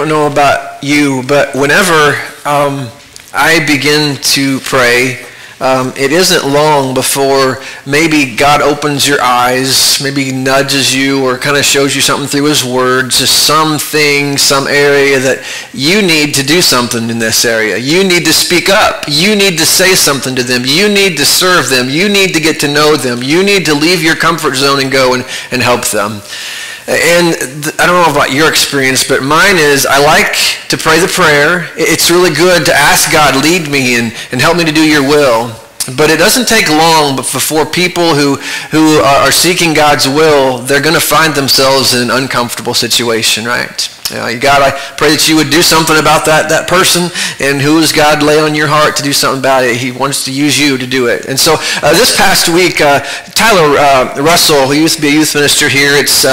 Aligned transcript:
don't 0.00 0.08
know 0.08 0.26
about 0.26 0.82
you, 0.82 1.22
but 1.28 1.54
whenever 1.54 2.16
um, 2.48 2.88
I 3.34 3.62
begin 3.66 4.16
to 4.32 4.58
pray, 4.60 5.22
um, 5.60 5.92
it 5.94 6.10
isn't 6.10 6.50
long 6.50 6.94
before 6.94 7.62
maybe 7.84 8.34
God 8.34 8.62
opens 8.62 9.06
your 9.06 9.20
eyes, 9.20 10.00
maybe 10.02 10.32
nudges 10.32 10.94
you 10.94 11.22
or 11.22 11.36
kind 11.36 11.58
of 11.58 11.66
shows 11.66 11.94
you 11.94 12.00
something 12.00 12.26
through 12.28 12.44
his 12.44 12.64
words, 12.64 13.18
just 13.18 13.46
something, 13.46 14.38
some 14.38 14.66
area 14.66 15.18
that 15.18 15.44
you 15.74 16.00
need 16.00 16.34
to 16.36 16.42
do 16.42 16.62
something 16.62 17.10
in 17.10 17.18
this 17.18 17.44
area. 17.44 17.76
You 17.76 18.02
need 18.02 18.24
to 18.24 18.32
speak 18.32 18.70
up. 18.70 19.04
You 19.06 19.36
need 19.36 19.58
to 19.58 19.66
say 19.66 19.94
something 19.94 20.34
to 20.34 20.42
them. 20.42 20.62
You 20.64 20.88
need 20.88 21.18
to 21.18 21.26
serve 21.26 21.68
them. 21.68 21.90
You 21.90 22.08
need 22.08 22.32
to 22.32 22.40
get 22.40 22.58
to 22.60 22.72
know 22.72 22.96
them. 22.96 23.22
You 23.22 23.44
need 23.44 23.66
to 23.66 23.74
leave 23.74 24.02
your 24.02 24.16
comfort 24.16 24.54
zone 24.54 24.80
and 24.80 24.90
go 24.90 25.12
and, 25.12 25.26
and 25.50 25.60
help 25.60 25.84
them. 25.88 26.22
And 26.90 27.36
I 27.78 27.86
don't 27.86 28.02
know 28.02 28.10
about 28.10 28.32
your 28.32 28.48
experience, 28.48 29.06
but 29.06 29.22
mine 29.22 29.56
is 29.56 29.86
I 29.86 30.02
like 30.02 30.34
to 30.70 30.76
pray 30.76 30.98
the 30.98 31.06
prayer. 31.06 31.70
It's 31.76 32.10
really 32.10 32.34
good 32.34 32.66
to 32.66 32.74
ask 32.74 33.12
God, 33.12 33.40
lead 33.44 33.70
me 33.70 33.94
and, 33.94 34.12
and 34.32 34.40
help 34.40 34.56
me 34.56 34.64
to 34.64 34.72
do 34.72 34.82
your 34.82 35.02
will. 35.02 35.54
But 35.96 36.10
it 36.10 36.18
doesn't 36.18 36.48
take 36.48 36.68
long 36.68 37.14
before 37.14 37.64
people 37.64 38.14
who, 38.16 38.36
who 38.74 38.98
are 38.98 39.30
seeking 39.30 39.72
God's 39.72 40.08
will, 40.08 40.58
they're 40.58 40.82
going 40.82 40.94
to 40.94 41.00
find 41.00 41.32
themselves 41.34 41.94
in 41.94 42.02
an 42.02 42.10
uncomfortable 42.10 42.74
situation, 42.74 43.44
right? 43.44 43.88
You 44.10 44.16
know, 44.16 44.40
God, 44.40 44.60
I 44.62 44.70
pray 44.96 45.10
that 45.14 45.28
you 45.28 45.36
would 45.36 45.50
do 45.50 45.62
something 45.62 45.96
about 45.96 46.26
that, 46.26 46.50
that 46.50 46.66
person. 46.66 47.14
And 47.38 47.62
who 47.62 47.78
does 47.78 47.92
God 47.92 48.22
lay 48.22 48.40
on 48.40 48.54
your 48.54 48.66
heart 48.66 48.96
to 48.96 49.02
do 49.02 49.12
something 49.12 49.38
about 49.38 49.62
it? 49.62 49.76
He 49.76 49.92
wants 49.92 50.24
to 50.24 50.32
use 50.32 50.58
you 50.58 50.76
to 50.78 50.86
do 50.86 51.06
it. 51.06 51.26
And 51.26 51.38
so 51.38 51.54
uh, 51.82 51.94
this 51.94 52.16
past 52.16 52.48
week, 52.48 52.80
uh, 52.80 53.00
Tyler 53.38 53.78
uh, 53.78 54.20
Russell, 54.20 54.66
who 54.66 54.74
used 54.74 54.96
to 54.96 55.02
be 55.02 55.08
a 55.08 55.12
youth 55.12 55.34
minister 55.34 55.68
here, 55.68 55.94
it's 55.94 56.24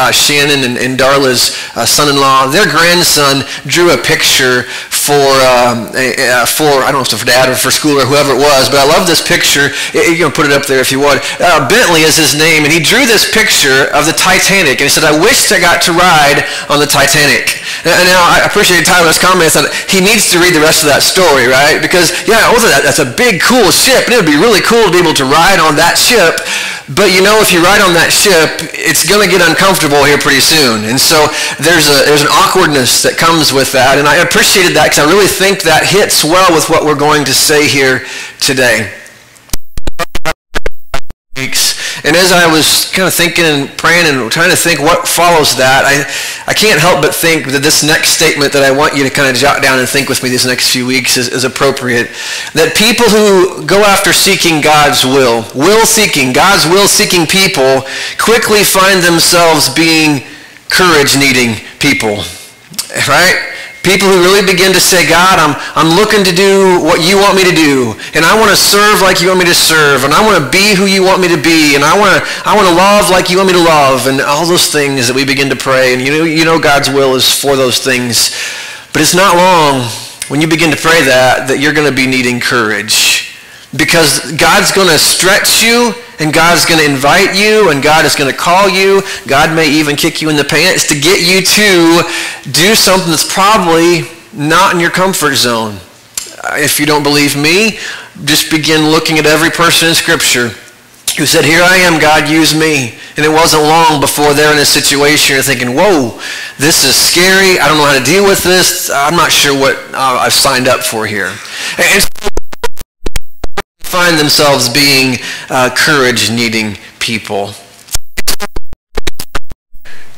uh, 0.00 0.08
uh, 0.08 0.12
Shannon 0.12 0.64
and, 0.64 0.80
and 0.80 0.96
Darla's 0.96 1.52
uh, 1.76 1.84
son-in-law. 1.84 2.48
Their 2.48 2.64
grandson 2.64 3.44
drew 3.68 3.92
a 3.92 4.00
picture 4.00 4.64
for, 4.88 5.28
um, 5.44 5.92
for, 6.48 6.80
I 6.80 6.88
don't 6.88 7.04
know 7.04 7.04
if 7.04 7.12
it's 7.12 7.20
for 7.20 7.28
dad 7.28 7.52
or 7.52 7.54
for 7.54 7.70
school 7.70 8.00
or 8.00 8.08
whoever 8.08 8.32
it 8.32 8.40
was, 8.40 8.72
but 8.72 8.80
I 8.80 8.86
love 8.88 9.04
this 9.04 9.20
picture. 9.20 9.76
You 9.92 10.16
can 10.16 10.32
put 10.32 10.48
it 10.48 10.56
up 10.56 10.64
there 10.64 10.80
if 10.80 10.88
you 10.88 11.04
would. 11.04 11.20
Bentley 11.68 12.08
is 12.08 12.16
his 12.16 12.32
name, 12.32 12.64
and 12.64 12.72
he 12.72 12.80
drew 12.80 13.04
this 13.04 13.28
picture 13.28 13.92
of 13.92 14.08
the 14.08 14.16
Titanic. 14.16 14.80
And 14.80 14.88
he 14.88 14.92
said, 14.92 15.04
I 15.04 15.12
wished 15.12 15.52
I 15.52 15.60
got 15.60 15.84
to 15.84 15.92
ride 15.92 16.48
on 16.72 16.80
the 16.80 16.88
Titanic 16.88 17.10
Titanic. 17.10 17.60
Now, 17.84 18.22
I 18.28 18.44
appreciate 18.44 18.84
Tyler's 18.86 19.18
comments 19.18 19.56
that 19.56 19.72
he 19.90 20.00
needs 20.00 20.30
to 20.30 20.38
read 20.38 20.54
the 20.54 20.62
rest 20.62 20.84
of 20.84 20.88
that 20.92 21.02
story, 21.02 21.48
right? 21.50 21.80
Because, 21.82 22.12
yeah, 22.28 22.52
that's 22.84 23.02
a 23.02 23.08
big, 23.08 23.42
cool 23.42 23.72
ship, 23.74 24.06
and 24.06 24.14
it 24.14 24.18
would 24.20 24.30
be 24.30 24.38
really 24.38 24.60
cool 24.60 24.84
to 24.86 24.92
be 24.92 25.00
able 25.00 25.16
to 25.16 25.26
ride 25.26 25.58
on 25.58 25.76
that 25.76 25.96
ship. 25.96 26.44
But 26.90 27.14
you 27.14 27.22
know, 27.22 27.38
if 27.38 27.54
you 27.54 27.62
ride 27.62 27.82
on 27.86 27.94
that 27.94 28.10
ship, 28.10 28.66
it's 28.74 29.06
going 29.06 29.22
to 29.22 29.30
get 29.30 29.38
uncomfortable 29.46 29.89
here 30.04 30.18
pretty 30.18 30.40
soon. 30.40 30.84
And 30.84 30.98
so 30.98 31.26
there's, 31.58 31.88
a, 31.90 32.06
there's 32.06 32.22
an 32.22 32.30
awkwardness 32.30 33.02
that 33.02 33.18
comes 33.18 33.52
with 33.52 33.72
that. 33.72 33.98
And 33.98 34.06
I 34.06 34.22
appreciated 34.22 34.76
that 34.76 34.90
because 34.90 35.02
I 35.02 35.10
really 35.10 35.26
think 35.26 35.62
that 35.62 35.86
hits 35.86 36.22
well 36.22 36.54
with 36.54 36.70
what 36.70 36.84
we're 36.84 36.98
going 36.98 37.24
to 37.26 37.34
say 37.34 37.66
here 37.66 38.06
today. 38.38 38.94
And 42.04 42.16
as 42.16 42.32
I 42.32 42.50
was 42.50 42.90
kind 42.92 43.06
of 43.06 43.14
thinking 43.14 43.44
and 43.44 43.68
praying 43.76 44.06
and 44.06 44.30
trying 44.32 44.50
to 44.50 44.56
think 44.56 44.80
what 44.80 45.06
follows 45.06 45.56
that, 45.56 45.84
I, 45.84 46.06
I 46.50 46.54
can't 46.54 46.80
help 46.80 47.02
but 47.02 47.14
think 47.14 47.52
that 47.52 47.62
this 47.62 47.82
next 47.82 48.16
statement 48.16 48.52
that 48.52 48.62
I 48.62 48.70
want 48.70 48.96
you 48.96 49.04
to 49.04 49.10
kind 49.10 49.28
of 49.28 49.36
jot 49.36 49.62
down 49.62 49.78
and 49.78 49.88
think 49.88 50.08
with 50.08 50.22
me 50.22 50.28
these 50.28 50.46
next 50.46 50.70
few 50.70 50.86
weeks 50.86 51.16
is, 51.16 51.28
is 51.28 51.44
appropriate. 51.44 52.08
That 52.54 52.72
people 52.72 53.04
who 53.06 53.66
go 53.66 53.84
after 53.84 54.12
seeking 54.12 54.60
God's 54.60 55.04
will, 55.04 55.44
will 55.52 55.84
seeking, 55.84 56.32
God's 56.32 56.64
will 56.64 56.88
seeking 56.88 57.26
people, 57.26 57.84
quickly 58.16 58.64
find 58.64 59.04
themselves 59.04 59.68
being 59.68 60.24
courage 60.70 61.18
needing 61.18 61.60
people. 61.78 62.24
Right? 63.08 63.49
People 63.82 64.08
who 64.12 64.20
really 64.20 64.44
begin 64.44 64.76
to 64.76 64.80
say, 64.80 65.08
God, 65.08 65.40
I'm, 65.40 65.56
I'm 65.72 65.96
looking 65.96 66.20
to 66.24 66.34
do 66.36 66.84
what 66.84 67.00
you 67.00 67.16
want 67.16 67.32
me 67.32 67.48
to 67.48 67.56
do. 67.56 67.96
And 68.12 68.28
I 68.28 68.36
want 68.36 68.52
to 68.52 68.56
serve 68.56 69.00
like 69.00 69.22
you 69.22 69.28
want 69.28 69.40
me 69.40 69.46
to 69.46 69.56
serve. 69.56 70.04
And 70.04 70.12
I 70.12 70.20
want 70.20 70.36
to 70.36 70.50
be 70.52 70.76
who 70.76 70.84
you 70.84 71.02
want 71.02 71.22
me 71.22 71.28
to 71.28 71.40
be. 71.40 71.74
And 71.74 71.82
I 71.82 71.96
want 71.96 72.12
to, 72.12 72.20
I 72.44 72.52
want 72.52 72.68
to 72.68 72.74
love 72.76 73.08
like 73.08 73.30
you 73.30 73.38
want 73.40 73.48
me 73.48 73.56
to 73.56 73.64
love. 73.64 74.06
And 74.06 74.20
all 74.20 74.44
those 74.44 74.68
things 74.68 75.08
that 75.08 75.16
we 75.16 75.24
begin 75.24 75.48
to 75.48 75.56
pray. 75.56 75.94
And 75.94 76.02
you 76.02 76.12
know, 76.12 76.24
you 76.24 76.44
know 76.44 76.60
God's 76.60 76.90
will 76.90 77.16
is 77.16 77.24
for 77.24 77.56
those 77.56 77.80
things. 77.80 78.36
But 78.92 79.00
it's 79.00 79.14
not 79.14 79.36
long 79.36 79.88
when 80.28 80.42
you 80.42 80.46
begin 80.46 80.70
to 80.70 80.76
pray 80.76 81.00
that, 81.08 81.48
that 81.48 81.58
you're 81.58 81.72
going 81.72 81.88
to 81.88 81.96
be 81.96 82.06
needing 82.06 82.38
courage. 82.38 83.32
Because 83.72 84.20
God's 84.36 84.72
going 84.72 84.88
to 84.88 84.98
stretch 84.98 85.62
you 85.64 85.96
and 86.20 86.32
God's 86.32 86.66
going 86.66 86.78
to 86.78 86.86
invite 86.88 87.34
you 87.34 87.70
and 87.70 87.82
God 87.82 88.04
is 88.04 88.14
going 88.14 88.30
to 88.30 88.36
call 88.36 88.68
you. 88.68 89.02
God 89.26 89.56
may 89.56 89.68
even 89.68 89.96
kick 89.96 90.20
you 90.20 90.28
in 90.28 90.36
the 90.36 90.44
pants 90.44 90.86
to 90.88 90.94
get 90.94 91.20
you 91.24 91.40
to 91.40 92.50
do 92.52 92.74
something 92.74 93.10
that's 93.10 93.32
probably 93.32 94.02
not 94.32 94.74
in 94.74 94.80
your 94.80 94.90
comfort 94.90 95.34
zone. 95.34 95.76
If 96.52 96.78
you 96.78 96.86
don't 96.86 97.02
believe 97.02 97.36
me, 97.36 97.78
just 98.24 98.50
begin 98.50 98.90
looking 98.90 99.18
at 99.18 99.26
every 99.26 99.50
person 99.50 99.88
in 99.88 99.94
Scripture 99.94 100.50
who 101.16 101.26
said, 101.26 101.44
here 101.44 101.62
I 101.62 101.76
am, 101.78 102.00
God, 102.00 102.28
use 102.28 102.54
me. 102.54 102.94
And 103.16 103.26
it 103.26 103.28
wasn't 103.28 103.64
long 103.64 104.00
before 104.00 104.32
they're 104.32 104.52
in 104.52 104.58
a 104.58 104.64
situation 104.64 105.34
you're 105.34 105.42
thinking, 105.42 105.74
whoa, 105.74 106.18
this 106.58 106.84
is 106.84 106.94
scary. 106.94 107.58
I 107.58 107.68
don't 107.68 107.78
know 107.78 107.84
how 107.84 107.98
to 107.98 108.04
deal 108.04 108.24
with 108.24 108.42
this. 108.42 108.90
I'm 108.92 109.16
not 109.16 109.32
sure 109.32 109.58
what 109.58 109.76
uh, 109.92 110.20
I've 110.20 110.32
signed 110.32 110.68
up 110.68 110.80
for 110.80 111.06
here. 111.06 111.32
And 111.78 112.29
find 113.90 114.16
themselves 114.16 114.68
being 114.68 115.18
uh, 115.50 115.68
courage-needing 115.74 116.78
people. 117.00 117.48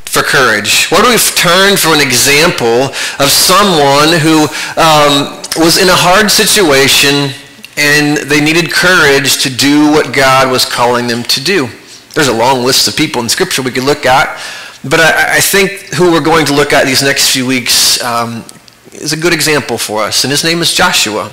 For 0.05 0.21
courage. 0.21 0.91
Where 0.91 1.03
do 1.03 1.09
we 1.09 1.17
turn 1.17 1.79
for 1.79 1.95
an 1.95 2.03
example 2.03 2.93
of 3.19 3.31
someone 3.31 4.13
who 4.21 4.45
um, 4.77 5.41
was 5.57 5.81
in 5.81 5.89
a 5.89 5.97
hard 5.97 6.31
situation 6.31 7.33
and 7.79 8.19
they 8.29 8.45
needed 8.45 8.71
courage 8.71 9.43
to 9.43 9.49
do 9.49 9.91
what 9.91 10.15
God 10.15 10.53
was 10.53 10.67
calling 10.67 11.07
them 11.07 11.23
to 11.23 11.43
do? 11.43 11.69
There's 12.13 12.29
a 12.29 12.37
long 12.37 12.65
list 12.65 12.89
of 12.89 12.95
people 12.95 13.23
in 13.23 13.31
Scripture 13.31 13.63
we 13.63 13.71
could 13.71 13.85
look 13.85 14.05
at, 14.05 14.39
but 14.85 15.01
I, 15.01 15.37
I 15.37 15.41
think 15.41 15.95
who 15.95 16.13
we're 16.13 16.21
going 16.21 16.45
to 16.45 16.53
look 16.53 16.75
at 16.75 16.85
these 16.85 17.03
next 17.03 17.33
few 17.33 17.47
weeks 17.47 18.03
um, 18.05 18.45
is 18.93 19.13
a 19.13 19.17
good 19.17 19.33
example 19.33 19.79
for 19.79 20.03
us, 20.03 20.25
and 20.25 20.31
his 20.31 20.45
name 20.45 20.61
is 20.61 20.73
Joshua. 20.73 21.33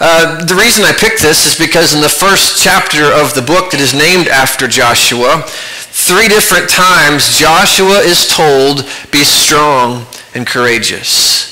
Uh, 0.00 0.44
the 0.44 0.54
reason 0.54 0.84
I 0.84 0.92
picked 0.92 1.20
this 1.20 1.46
is 1.46 1.58
because 1.58 1.94
in 1.94 2.00
the 2.00 2.08
first 2.08 2.62
chapter 2.62 3.04
of 3.04 3.34
the 3.34 3.42
book 3.42 3.72
that 3.72 3.80
is 3.80 3.92
named 3.92 4.28
after 4.28 4.68
Joshua, 4.68 5.42
three 5.90 6.28
different 6.28 6.70
times 6.70 7.36
Joshua 7.36 7.98
is 7.98 8.28
told, 8.28 8.86
be 9.10 9.24
strong 9.24 10.06
and 10.34 10.46
courageous. 10.46 11.50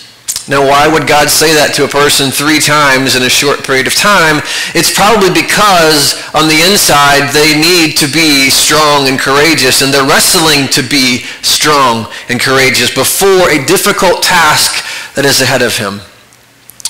Now, 0.48 0.66
why 0.66 0.88
would 0.88 1.06
God 1.06 1.30
say 1.30 1.54
that 1.54 1.78
to 1.78 1.86
a 1.86 1.90
person 1.90 2.34
three 2.34 2.58
times 2.58 3.14
in 3.14 3.22
a 3.22 3.30
short 3.30 3.62
period 3.62 3.86
of 3.86 3.94
time? 3.94 4.42
It's 4.74 4.90
probably 4.90 5.30
because 5.30 6.18
on 6.34 6.50
the 6.50 6.58
inside 6.66 7.30
they 7.30 7.54
need 7.54 7.94
to 8.02 8.10
be 8.10 8.50
strong 8.50 9.06
and 9.06 9.14
courageous, 9.14 9.82
and 9.82 9.94
they're 9.94 10.08
wrestling 10.08 10.66
to 10.74 10.82
be 10.82 11.22
strong 11.46 12.10
and 12.26 12.40
courageous 12.40 12.90
before 12.90 13.46
a 13.50 13.62
difficult 13.62 14.26
task 14.26 14.82
that 15.14 15.24
is 15.24 15.40
ahead 15.40 15.62
of 15.62 15.76
him. 15.76 16.00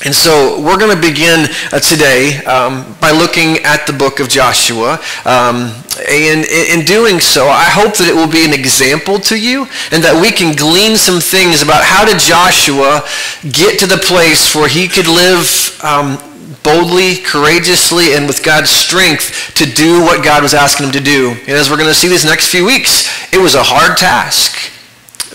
And 0.03 0.15
so 0.15 0.59
we're 0.65 0.79
going 0.79 0.97
to 0.97 1.01
begin 1.01 1.47
uh, 1.73 1.79
today 1.79 2.43
um, 2.45 2.97
by 3.03 3.11
looking 3.11 3.59
at 3.65 3.87
the 3.87 3.93
book 3.93 4.19
of 4.19 4.31
Joshua. 4.31 4.95
Um, 5.27 5.77
and 6.09 6.47
in 6.49 6.87
doing 6.87 7.21
so, 7.21 7.49
I 7.49 7.69
hope 7.69 7.99
that 7.99 8.09
it 8.09 8.17
will 8.17 8.31
be 8.31 8.47
an 8.47 8.57
example 8.57 9.21
to 9.29 9.37
you 9.37 9.69
and 9.93 10.03
that 10.03 10.17
we 10.17 10.33
can 10.33 10.57
glean 10.57 10.97
some 10.97 11.21
things 11.21 11.61
about 11.61 11.85
how 11.85 12.09
did 12.09 12.17
Joshua 12.17 13.05
get 13.53 13.79
to 13.81 13.87
the 13.87 14.01
place 14.01 14.55
where 14.55 14.69
he 14.69 14.89
could 14.89 15.07
live 15.07 15.45
um, 15.85 16.17
boldly, 16.65 17.21
courageously, 17.21 18.17
and 18.17 18.27
with 18.27 18.41
God's 18.43 18.71
strength 18.71 19.53
to 19.61 19.67
do 19.69 20.01
what 20.01 20.25
God 20.25 20.43
was 20.43 20.55
asking 20.55 20.87
him 20.87 20.93
to 20.93 21.05
do. 21.05 21.37
And 21.45 21.61
as 21.61 21.69
we're 21.69 21.77
going 21.77 21.93
to 21.93 21.95
see 21.95 22.09
these 22.09 22.25
next 22.25 22.49
few 22.49 22.65
weeks, 22.65 23.05
it 23.35 23.39
was 23.39 23.55
a 23.55 23.63
hard 23.63 23.99
task 23.99 24.80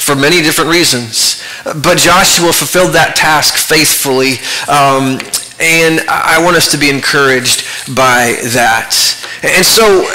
for 0.05 0.15
many 0.15 0.41
different 0.41 0.69
reasons. 0.69 1.41
But 1.63 1.97
Joshua 1.97 2.53
fulfilled 2.53 2.93
that 2.93 3.15
task 3.15 3.55
faithfully. 3.55 4.37
Um, 4.69 5.17
and 5.57 6.05
I 6.07 6.43
want 6.43 6.57
us 6.57 6.69
to 6.71 6.77
be 6.77 6.89
encouraged 6.89 7.65
by 7.95 8.37
that. 8.53 8.93
And 9.41 9.65
so 9.65 10.05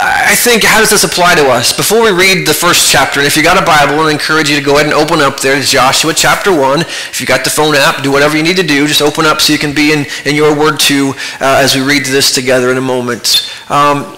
I 0.00 0.34
think, 0.36 0.64
how 0.64 0.80
does 0.80 0.90
this 0.90 1.04
apply 1.04 1.34
to 1.36 1.48
us? 1.48 1.76
Before 1.76 2.02
we 2.02 2.10
read 2.10 2.46
the 2.46 2.54
first 2.54 2.90
chapter, 2.90 3.20
and 3.20 3.26
if 3.26 3.36
you 3.36 3.42
got 3.42 3.60
a 3.60 3.66
Bible, 3.66 4.00
I 4.00 4.10
encourage 4.10 4.48
you 4.48 4.58
to 4.58 4.64
go 4.64 4.76
ahead 4.76 4.86
and 4.86 4.94
open 4.94 5.20
up 5.20 5.40
there 5.40 5.60
to 5.60 5.66
Joshua 5.66 6.12
chapter 6.14 6.50
1. 6.50 6.80
If 6.80 7.20
you 7.20 7.26
got 7.26 7.44
the 7.44 7.50
phone 7.50 7.74
app, 7.74 8.02
do 8.02 8.10
whatever 8.10 8.36
you 8.36 8.42
need 8.42 8.56
to 8.56 8.66
do. 8.66 8.86
Just 8.86 9.02
open 9.02 9.26
up 9.26 9.40
so 9.40 9.52
you 9.52 9.58
can 9.58 9.74
be 9.74 9.92
in, 9.92 10.06
in 10.24 10.34
your 10.34 10.56
word 10.56 10.80
too 10.80 11.12
uh, 11.40 11.60
as 11.62 11.74
we 11.74 11.82
read 11.82 12.04
this 12.06 12.32
together 12.34 12.70
in 12.70 12.78
a 12.78 12.82
moment. 12.82 13.50
Um, 13.68 14.16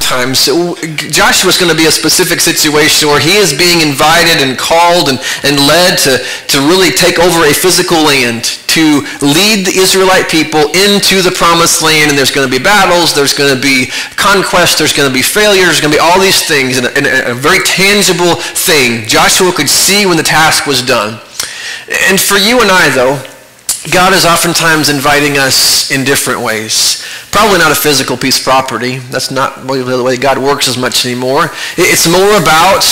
times 0.00 0.46
Joshua's 0.46 1.58
going 1.58 1.70
to 1.70 1.76
be 1.76 1.86
a 1.86 1.94
specific 1.94 2.40
situation 2.40 3.08
where 3.08 3.20
he 3.20 3.36
is 3.36 3.52
being 3.52 3.82
invited 3.82 4.42
and 4.42 4.58
called 4.58 5.08
and, 5.08 5.18
and 5.44 5.58
led 5.66 5.98
to, 6.08 6.18
to 6.54 6.56
really 6.66 6.90
take 6.90 7.18
over 7.18 7.44
a 7.44 7.52
physical 7.52 8.02
land, 8.02 8.44
to 8.74 9.04
lead 9.20 9.66
the 9.66 9.74
Israelite 9.74 10.30
people 10.30 10.72
into 10.72 11.22
the 11.22 11.30
promised 11.30 11.82
land. 11.82 12.10
And 12.10 12.18
there's 12.18 12.32
going 12.32 12.46
to 12.46 12.50
be 12.50 12.62
battles, 12.62 13.14
there's 13.14 13.34
going 13.34 13.54
to 13.54 13.60
be 13.60 13.90
conquest, 14.16 14.78
there's 14.78 14.92
going 14.92 15.08
to 15.08 15.14
be 15.14 15.22
failures, 15.22 15.78
there's 15.78 15.84
going 15.84 15.92
to 15.92 15.98
be 15.98 16.04
all 16.04 16.18
these 16.18 16.42
things, 16.46 16.78
and 16.78 16.86
a, 16.86 16.92
and 16.96 17.06
a 17.06 17.34
very 17.34 17.60
tangible 17.64 18.34
thing. 18.40 19.06
Joshua 19.06 19.52
could 19.52 19.68
see 19.68 20.06
when 20.06 20.16
the 20.16 20.26
task 20.26 20.66
was 20.66 20.82
done. 20.82 21.20
And 22.08 22.20
for 22.20 22.38
you 22.38 22.60
and 22.60 22.70
I, 22.70 22.88
though, 22.90 23.20
God 23.92 24.14
is 24.14 24.24
oftentimes 24.24 24.88
inviting 24.88 25.36
us 25.36 25.90
in 25.90 26.04
different 26.04 26.40
ways. 26.40 27.04
Probably 27.30 27.58
not 27.58 27.70
a 27.70 27.74
physical 27.74 28.16
piece 28.16 28.38
of 28.38 28.44
property. 28.44 28.98
That's 28.98 29.30
not 29.30 29.66
the 29.66 30.02
way 30.02 30.16
God 30.16 30.38
works 30.38 30.68
as 30.68 30.78
much 30.78 31.04
anymore. 31.04 31.50
It's 31.76 32.08
more 32.08 32.40
about 32.40 32.82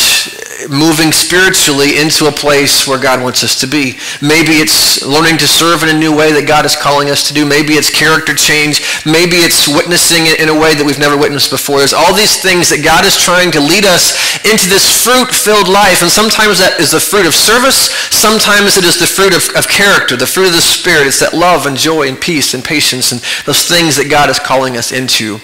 moving 0.69 1.12
spiritually 1.12 1.99
into 1.99 2.26
a 2.26 2.32
place 2.32 2.87
where 2.87 3.00
God 3.00 3.23
wants 3.23 3.43
us 3.43 3.59
to 3.61 3.67
be. 3.67 3.99
Maybe 4.20 4.61
it's 4.61 5.03
learning 5.05 5.38
to 5.38 5.49
serve 5.49 5.82
in 5.82 5.94
a 5.94 5.99
new 5.99 6.14
way 6.14 6.32
that 6.32 6.47
God 6.47 6.67
is 6.67 6.76
calling 6.76 7.11
us 7.11 7.26
to 7.29 7.35
do. 7.35 7.47
Maybe 7.47 7.75
it's 7.75 7.91
character 7.91 8.35
change. 8.35 8.82
Maybe 9.06 9.43
it's 9.43 9.67
witnessing 9.67 10.26
in 10.26 10.49
a 10.49 10.59
way 10.59 10.75
that 10.75 10.85
we've 10.85 10.99
never 10.99 11.17
witnessed 11.17 11.50
before. 11.50 11.79
There's 11.79 11.97
all 11.97 12.14
these 12.14 12.41
things 12.41 12.69
that 12.70 12.85
God 12.85 13.05
is 13.05 13.17
trying 13.17 13.50
to 13.53 13.61
lead 13.61 13.85
us 13.85 14.14
into 14.44 14.69
this 14.69 14.87
fruit-filled 15.03 15.69
life. 15.69 16.03
And 16.03 16.11
sometimes 16.11 16.59
that 16.59 16.79
is 16.79 16.93
the 16.93 17.00
fruit 17.00 17.26
of 17.26 17.35
service. 17.35 17.91
Sometimes 18.11 18.76
it 18.76 18.85
is 18.85 18.99
the 18.99 19.06
fruit 19.06 19.35
of, 19.35 19.43
of 19.56 19.69
character, 19.69 20.17
the 20.17 20.26
fruit 20.26 20.49
of 20.49 20.56
the 20.56 20.64
Spirit. 20.64 21.06
It's 21.06 21.20
that 21.20 21.35
love 21.35 21.67
and 21.67 21.76
joy 21.76 22.09
and 22.09 22.20
peace 22.20 22.55
and 22.55 22.62
patience 22.62 23.12
and 23.12 23.20
those 23.47 23.67
things 23.67 23.97
that 23.97 24.11
God 24.11 24.31
is 24.31 24.38
calling 24.38 24.76
us 24.76 24.93
into. 24.93 25.38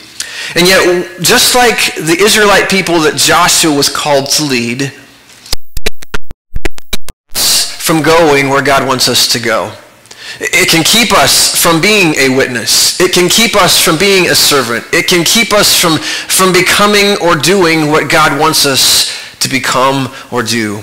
And 0.55 0.69
yet, 0.69 1.21
just 1.21 1.55
like 1.55 1.95
the 1.97 2.17
Israelite 2.21 2.71
people 2.71 3.01
that 3.01 3.17
Joshua 3.17 3.75
was 3.75 3.89
called 3.89 4.31
to 4.39 4.45
lead, 4.45 4.93
from 7.89 8.03
going 8.03 8.51
where 8.51 8.61
God 8.61 8.87
wants 8.87 9.09
us 9.09 9.27
to 9.29 9.39
go. 9.39 9.73
It 10.41 10.69
can 10.69 10.85
keep 10.85 11.11
us 11.11 11.59
from 11.59 11.81
being 11.81 12.15
a 12.17 12.29
witness. 12.29 13.01
It 13.01 13.15
can 13.15 13.31
keep 13.31 13.57
us 13.57 13.83
from 13.83 13.97
being 13.97 14.27
a 14.29 14.35
servant. 14.35 14.85
It 14.93 15.07
can 15.07 15.25
keep 15.25 15.55
us 15.55 15.75
from, 15.81 15.97
from 15.97 16.53
becoming 16.53 17.17
or 17.23 17.35
doing 17.35 17.91
what 17.91 18.11
God 18.11 18.39
wants 18.39 18.67
us 18.67 19.11
to 19.41 19.49
become 19.49 20.15
or 20.31 20.43
do. 20.43 20.83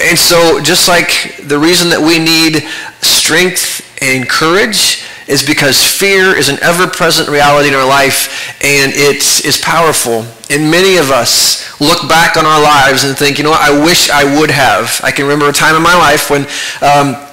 And 0.00 0.18
so 0.18 0.58
just 0.62 0.88
like 0.88 1.36
the 1.46 1.58
reason 1.58 1.90
that 1.90 2.00
we 2.00 2.18
need 2.18 2.66
strength 3.02 3.84
and 4.00 4.26
courage 4.26 5.04
is 5.26 5.42
because 5.44 5.82
fear 5.82 6.36
is 6.36 6.48
an 6.48 6.58
ever-present 6.62 7.28
reality 7.28 7.68
in 7.68 7.74
our 7.74 7.86
life 7.86 8.54
and 8.62 8.92
it 8.92 9.16
is 9.16 9.44
it's 9.44 9.60
powerful. 9.60 10.24
And 10.48 10.70
many 10.70 10.96
of 10.96 11.10
us 11.10 11.64
look 11.80 12.08
back 12.08 12.36
on 12.36 12.46
our 12.46 12.62
lives 12.62 13.04
and 13.04 13.16
think, 13.16 13.38
you 13.38 13.44
know 13.44 13.50
what, 13.50 13.60
I 13.60 13.84
wish 13.84 14.10
I 14.10 14.38
would 14.38 14.50
have. 14.50 15.00
I 15.02 15.10
can 15.10 15.24
remember 15.24 15.48
a 15.48 15.52
time 15.52 15.74
in 15.74 15.82
my 15.82 15.96
life 15.96 16.30
when 16.30 16.42
um, 16.82 17.25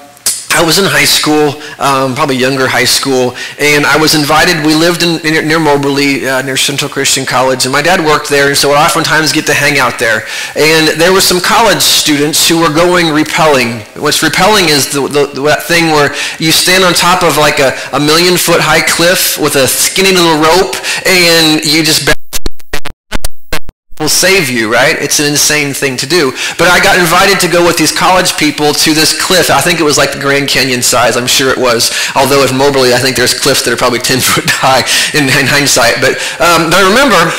I 0.54 0.64
was 0.64 0.78
in 0.78 0.86
high 0.86 1.10
school, 1.10 1.58
um, 1.82 2.14
probably 2.14 2.38
younger 2.38 2.68
high 2.68 2.86
school, 2.86 3.34
and 3.58 3.86
I 3.86 3.98
was 3.98 4.14
invited. 4.14 4.62
We 4.62 4.76
lived 4.76 5.02
in, 5.02 5.18
in 5.26 5.48
near 5.48 5.60
Moberly, 5.60 6.30
uh, 6.30 6.42
near 6.44 6.58
Central 6.58 6.90
Christian 6.90 7.26
College, 7.26 7.66
and 7.66 7.74
my 7.74 7.82
dad 7.82 8.00
worked 8.06 8.30
there, 8.30 8.48
and 8.50 8.58
so 8.58 8.72
I 8.72 8.86
oftentimes 8.86 9.34
get 9.34 9.48
to 9.48 9.54
hang 9.54 9.80
out 9.80 9.98
there. 9.98 10.30
And 10.56 11.00
there 11.02 11.12
were 11.12 11.26
some 11.26 11.42
college 11.42 11.82
students 11.82 12.48
who 12.48 12.62
were 12.62 12.70
going 12.70 13.08
rappelling. 13.08 13.82
What's 14.00 14.22
rappelling 14.22 14.70
is 14.70 14.94
the, 14.94 15.10
the, 15.10 15.42
that 15.50 15.64
thing 15.64 15.90
where 15.90 16.14
you 16.38 16.52
stand 16.52 16.84
on 16.84 16.94
top 16.94 17.24
of 17.24 17.36
like 17.38 17.58
a, 17.58 17.74
a 17.92 18.00
million 18.00 18.38
foot 18.38 18.62
high 18.62 18.86
cliff 18.86 19.42
with 19.42 19.56
a 19.56 19.68
skinny 19.68 20.14
little 20.14 20.38
rope, 20.38 20.78
and 21.10 21.66
you 21.66 21.82
just 21.82 22.06
will 24.04 24.12
save 24.12 24.50
you, 24.50 24.68
right? 24.72 25.00
It's 25.00 25.20
an 25.20 25.26
insane 25.26 25.74
thing 25.74 25.96
to 25.98 26.06
do. 26.06 26.32
But 26.60 26.68
I 26.68 26.84
got 26.84 27.00
invited 27.00 27.40
to 27.40 27.48
go 27.48 27.66
with 27.66 27.78
these 27.78 27.96
college 27.96 28.36
people 28.36 28.74
to 28.74 28.94
this 28.94 29.16
cliff. 29.16 29.50
I 29.50 29.62
think 29.62 29.80
it 29.80 29.84
was 29.84 29.98
like 29.98 30.12
the 30.12 30.20
Grand 30.20 30.50
Canyon 30.50 30.84
size. 30.84 31.16
I'm 31.16 31.26
sure 31.26 31.50
it 31.50 31.58
was. 31.58 31.96
Although 32.16 32.44
at 32.44 32.54
Moberly, 32.54 32.94
I 32.94 33.00
think 33.00 33.16
there's 33.16 33.34
cliffs 33.34 33.64
that 33.64 33.74
are 33.74 33.80
probably 33.80 34.00
10 34.00 34.20
foot 34.22 34.46
high 34.52 34.84
in, 35.18 35.24
in 35.32 35.48
hindsight. 35.48 36.04
But, 36.04 36.20
um, 36.44 36.68
but 36.68 36.84
I 36.84 36.86
remember 36.92 37.32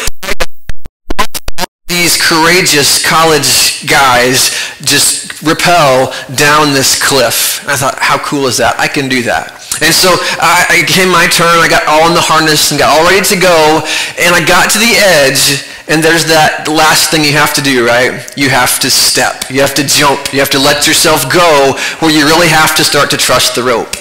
these 1.86 2.16
courageous 2.16 3.04
college 3.06 3.86
guys 3.86 4.50
just 4.80 5.42
rappel 5.42 6.12
down 6.34 6.72
this 6.72 6.96
cliff. 7.00 7.60
I 7.68 7.76
thought, 7.76 7.98
how 8.00 8.18
cool 8.24 8.46
is 8.46 8.56
that? 8.56 8.80
I 8.80 8.88
can 8.88 9.08
do 9.08 9.22
that. 9.24 9.63
And 9.82 9.94
so 9.94 10.14
I, 10.38 10.84
it 10.84 10.86
came 10.86 11.10
my 11.10 11.26
turn. 11.26 11.58
I 11.58 11.66
got 11.66 11.86
all 11.88 12.06
in 12.06 12.14
the 12.14 12.22
harness 12.22 12.70
and 12.70 12.78
got 12.78 12.94
all 12.94 13.06
ready 13.08 13.24
to 13.26 13.38
go. 13.38 13.82
And 14.20 14.34
I 14.34 14.44
got 14.44 14.70
to 14.74 14.78
the 14.78 14.94
edge 14.98 15.66
and 15.86 16.00
there's 16.00 16.24
that 16.32 16.64
last 16.64 17.12
thing 17.12 17.28
you 17.28 17.36
have 17.36 17.52
to 17.60 17.62
do, 17.62 17.84
right? 17.84 18.24
You 18.40 18.48
have 18.48 18.80
to 18.80 18.88
step. 18.88 19.52
You 19.52 19.60
have 19.60 19.76
to 19.76 19.84
jump. 19.84 20.32
You 20.32 20.40
have 20.40 20.48
to 20.56 20.62
let 20.62 20.88
yourself 20.88 21.28
go 21.28 21.76
where 22.00 22.08
you 22.08 22.24
really 22.24 22.48
have 22.48 22.72
to 22.80 22.84
start 22.84 23.12
to 23.12 23.20
trust 23.20 23.52
the 23.52 23.62
rope. 23.62 23.92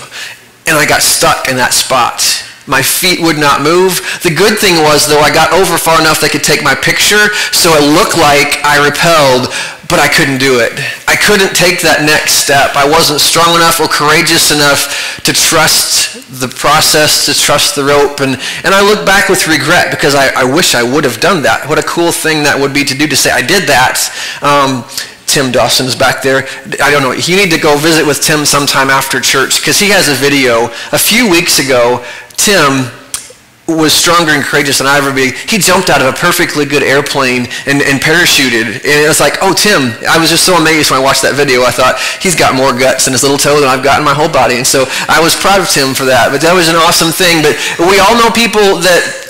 And 0.64 0.80
I 0.80 0.88
got 0.88 1.04
stuck 1.04 1.52
in 1.52 1.60
that 1.60 1.76
spot. 1.76 2.24
My 2.64 2.80
feet 2.80 3.20
would 3.20 3.36
not 3.36 3.60
move. 3.60 4.00
The 4.24 4.32
good 4.32 4.56
thing 4.56 4.80
was, 4.80 5.12
though, 5.12 5.20
I 5.20 5.28
got 5.28 5.52
over 5.52 5.76
far 5.76 6.00
enough 6.00 6.24
they 6.24 6.32
could 6.32 6.48
take 6.48 6.64
my 6.64 6.72
picture, 6.72 7.36
so 7.52 7.76
it 7.76 7.84
looked 7.84 8.16
like 8.16 8.64
I 8.64 8.80
rappelled, 8.80 9.52
but 9.90 10.00
I 10.00 10.08
couldn't 10.08 10.40
do 10.40 10.60
it. 10.60 10.72
I 11.08 11.16
couldn't 11.16 11.56
take 11.56 11.82
that 11.82 12.04
next 12.08 12.44
step. 12.44 12.76
I 12.76 12.88
wasn't 12.88 13.20
strong 13.20 13.56
enough 13.56 13.80
or 13.80 13.88
courageous 13.88 14.52
enough 14.52 15.20
to 15.24 15.34
trust 15.34 16.24
the 16.40 16.48
process, 16.48 17.26
to 17.28 17.34
trust 17.34 17.76
the 17.76 17.84
rope. 17.84 18.20
And, 18.20 18.40
and 18.64 18.72
I 18.74 18.82
look 18.82 19.06
back 19.06 19.30
with 19.30 19.48
regret 19.48 19.92
because 19.92 20.16
I, 20.16 20.32
I 20.36 20.44
wish 20.44 20.76
I 20.76 20.84
would 20.84 21.04
have 21.04 21.20
done 21.20 21.44
that. 21.44 21.68
What 21.68 21.80
a 21.80 21.84
cool 21.84 22.12
thing 22.12 22.44
that 22.44 22.56
would 22.60 22.74
be 22.74 22.84
to 22.86 22.96
do 22.96 23.08
to 23.08 23.16
say, 23.16 23.32
I 23.32 23.46
did 23.46 23.68
that. 23.68 24.00
Um, 24.42 24.88
Tim 25.28 25.52
Dawson's 25.52 25.96
back 25.96 26.22
there. 26.22 26.48
I 26.82 26.92
don't 26.92 27.02
know. 27.02 27.12
You 27.12 27.36
need 27.36 27.52
to 27.52 27.60
go 27.60 27.78
visit 27.78 28.06
with 28.06 28.22
Tim 28.22 28.46
sometime 28.46 28.90
after 28.90 29.20
church 29.20 29.60
because 29.60 29.80
he 29.80 29.90
has 29.90 30.08
a 30.08 30.16
video. 30.16 30.72
A 30.92 31.00
few 31.00 31.30
weeks 31.30 31.60
ago, 31.60 32.06
Tim 32.38 32.88
was 33.68 33.94
stronger 33.94 34.36
and 34.36 34.44
courageous 34.44 34.80
than 34.80 34.88
I 34.88 34.98
ever 34.98 35.14
be. 35.16 35.32
He 35.48 35.56
jumped 35.58 35.90
out 35.90 36.04
of 36.04 36.08
a 36.12 36.16
perfectly 36.18 36.66
good 36.66 36.84
airplane 36.84 37.48
and, 37.64 37.80
and 37.80 38.04
parachuted. 38.04 38.84
And 38.84 38.98
it 39.00 39.08
was 39.08 39.24
like, 39.24 39.40
oh, 39.40 39.56
Tim, 39.56 39.96
I 40.04 40.20
was 40.20 40.30
just 40.30 40.44
so 40.44 40.60
amazed 40.60 40.92
when 40.92 41.00
I 41.00 41.04
watched 41.04 41.24
that 41.24 41.40
video. 41.40 41.64
I 41.64 41.72
thought, 41.72 41.96
he's 42.20 42.36
got 42.36 42.56
more 42.56 42.76
guts 42.76 43.08
in 43.08 43.16
his 43.16 43.24
little 43.24 43.40
toe 43.40 43.64
than 43.64 43.72
I've 43.72 43.84
got 43.84 44.00
in 44.00 44.06
my 44.06 44.14
whole 44.14 44.28
body. 44.28 44.60
And 44.60 44.68
so 44.68 44.84
I 45.08 45.24
was 45.24 45.32
proud 45.32 45.64
of 45.64 45.72
Tim 45.72 45.96
for 45.96 46.04
that. 46.12 46.28
But 46.28 46.44
that 46.44 46.52
was 46.52 46.68
an 46.68 46.76
awesome 46.76 47.16
thing. 47.16 47.40
But 47.40 47.56
we 47.80 48.04
all 48.04 48.20
know 48.20 48.28
people 48.36 48.84
that 48.84 49.23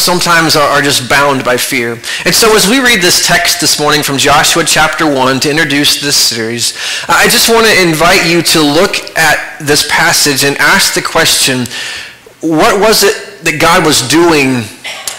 sometimes 0.00 0.56
are, 0.56 0.68
are, 0.68 0.82
just 0.82 1.08
bound 1.08 1.44
by 1.44 1.56
fear. 1.56 1.92
And 2.24 2.34
so 2.34 2.56
as 2.56 2.68
we 2.68 2.80
read 2.80 3.00
this 3.00 3.26
text 3.26 3.60
this 3.60 3.78
morning 3.78 4.02
from 4.02 4.18
Joshua 4.18 4.64
chapter 4.64 5.06
1 5.06 5.40
to 5.40 5.50
introduce 5.50 6.00
this 6.00 6.16
series, 6.16 6.76
I 7.08 7.24
just 7.24 7.48
want 7.48 7.66
to 7.66 7.82
invite 7.82 8.28
you 8.28 8.42
to 8.42 8.60
look 8.60 8.96
at 9.16 9.58
this 9.60 9.86
passage 9.90 10.44
and 10.44 10.56
ask 10.58 10.94
the 10.94 11.02
question, 11.02 11.66
what 12.40 12.80
was 12.80 13.04
it 13.04 13.44
that 13.44 13.60
God 13.60 13.84
was 13.84 14.00
doing 14.08 14.64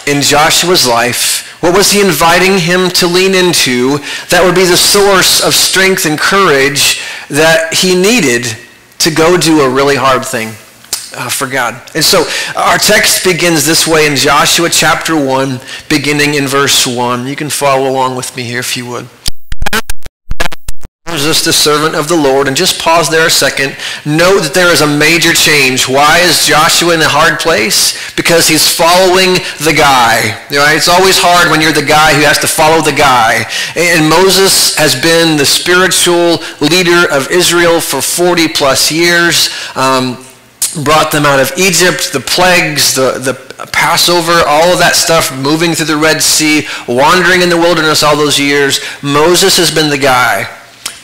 in 0.06 0.22
Joshua's 0.22 0.86
life? 0.86 1.48
What 1.62 1.76
was 1.76 1.92
he 1.92 2.00
inviting 2.00 2.58
him 2.58 2.90
to 2.90 3.06
lean 3.06 3.34
into 3.34 3.98
that 4.30 4.42
would 4.44 4.56
be 4.56 4.64
the 4.64 4.76
source 4.76 5.40
of 5.40 5.54
strength 5.54 6.06
and 6.06 6.18
courage 6.18 7.00
that 7.30 7.72
he 7.72 7.94
needed 7.94 8.46
to 8.98 9.10
go 9.10 9.36
do 9.36 9.60
a 9.60 9.70
really 9.70 9.94
hard 9.94 10.24
thing? 10.24 10.54
Uh, 11.14 11.28
for 11.28 11.46
God. 11.46 11.74
And 11.94 12.04
so 12.04 12.24
our 12.56 12.78
text 12.78 13.24
begins 13.24 13.66
this 13.66 13.86
way 13.86 14.06
in 14.06 14.16
Joshua 14.16 14.68
chapter 14.70 15.14
1, 15.14 15.60
beginning 15.88 16.34
in 16.34 16.46
verse 16.46 16.86
1. 16.86 17.26
You 17.26 17.36
can 17.36 17.50
follow 17.50 17.88
along 17.88 18.16
with 18.16 18.36
me 18.36 18.44
here 18.44 18.60
if 18.60 18.76
you 18.76 18.86
would. 18.86 19.08
Moses, 21.12 21.44
the 21.44 21.52
servant 21.52 21.94
of 21.94 22.08
the 22.08 22.16
Lord, 22.16 22.48
and 22.48 22.56
just 22.56 22.80
pause 22.80 23.10
there 23.10 23.26
a 23.26 23.30
second. 23.30 23.76
Note 24.06 24.40
that 24.40 24.54
there 24.54 24.72
is 24.72 24.80
a 24.80 24.86
major 24.86 25.34
change. 25.34 25.86
Why 25.86 26.20
is 26.20 26.46
Joshua 26.46 26.94
in 26.94 27.02
a 27.02 27.08
hard 27.08 27.38
place? 27.38 28.00
Because 28.16 28.48
he's 28.48 28.64
following 28.64 29.34
the 29.60 29.74
guy. 29.76 30.32
Right? 30.48 30.72
It's 30.72 30.88
always 30.88 31.20
hard 31.20 31.50
when 31.50 31.60
you're 31.60 31.76
the 31.76 31.84
guy 31.84 32.14
who 32.14 32.24
has 32.24 32.38
to 32.38 32.46
follow 32.46 32.80
the 32.80 32.96
guy. 32.96 33.44
And 33.76 34.08
Moses 34.08 34.74
has 34.76 34.96
been 34.96 35.36
the 35.36 35.44
spiritual 35.44 36.40
leader 36.64 37.04
of 37.12 37.28
Israel 37.30 37.82
for 37.82 38.00
40 38.00 38.48
plus 38.48 38.90
years. 38.90 39.50
Um, 39.76 40.16
brought 40.74 41.12
them 41.12 41.26
out 41.26 41.40
of 41.40 41.52
Egypt, 41.58 42.12
the 42.12 42.20
plagues, 42.20 42.94
the, 42.94 43.18
the 43.18 43.34
Passover, 43.72 44.42
all 44.46 44.72
of 44.72 44.78
that 44.78 44.94
stuff, 44.94 45.36
moving 45.36 45.74
through 45.74 45.86
the 45.86 45.96
Red 45.96 46.22
Sea, 46.22 46.66
wandering 46.88 47.42
in 47.42 47.48
the 47.48 47.56
wilderness 47.56 48.02
all 48.02 48.16
those 48.16 48.40
years. 48.40 48.80
Moses 49.02 49.56
has 49.58 49.70
been 49.70 49.90
the 49.90 49.98
guy. 49.98 50.48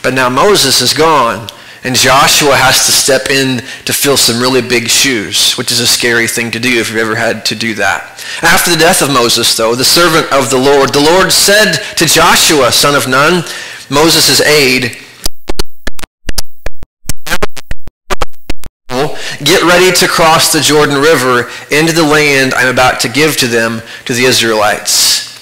But 0.02 0.14
now 0.14 0.28
Moses 0.28 0.80
is 0.80 0.94
gone. 0.94 1.48
And 1.84 1.94
Joshua 1.94 2.56
has 2.56 2.86
to 2.86 2.92
step 2.92 3.30
in 3.30 3.58
to 3.84 3.92
fill 3.92 4.16
some 4.16 4.40
really 4.40 4.62
big 4.62 4.88
shoes, 4.88 5.54
which 5.54 5.70
is 5.70 5.78
a 5.78 5.86
scary 5.86 6.26
thing 6.26 6.50
to 6.50 6.58
do 6.58 6.68
if 6.80 6.90
you've 6.90 6.98
ever 6.98 7.14
had 7.14 7.44
to 7.46 7.54
do 7.54 7.74
that. 7.74 8.24
After 8.42 8.70
the 8.70 8.76
death 8.76 9.00
of 9.00 9.12
Moses, 9.12 9.56
though, 9.56 9.76
the 9.76 9.84
servant 9.84 10.32
of 10.32 10.50
the 10.50 10.58
Lord, 10.58 10.92
the 10.92 11.00
Lord 11.00 11.30
said 11.30 11.74
to 11.96 12.06
Joshua, 12.06 12.72
son 12.72 12.96
of 12.96 13.06
Nun, 13.06 13.44
Moses' 13.90 14.40
aide, 14.40 14.98
get 19.44 19.62
ready 19.62 19.92
to 19.96 20.08
cross 20.08 20.52
the 20.52 20.60
Jordan 20.60 21.00
River 21.00 21.50
into 21.70 21.92
the 21.92 22.02
land 22.02 22.54
I'm 22.54 22.68
about 22.68 23.00
to 23.00 23.08
give 23.08 23.36
to 23.38 23.46
them, 23.46 23.82
to 24.06 24.14
the 24.14 24.24
Israelites. 24.24 25.38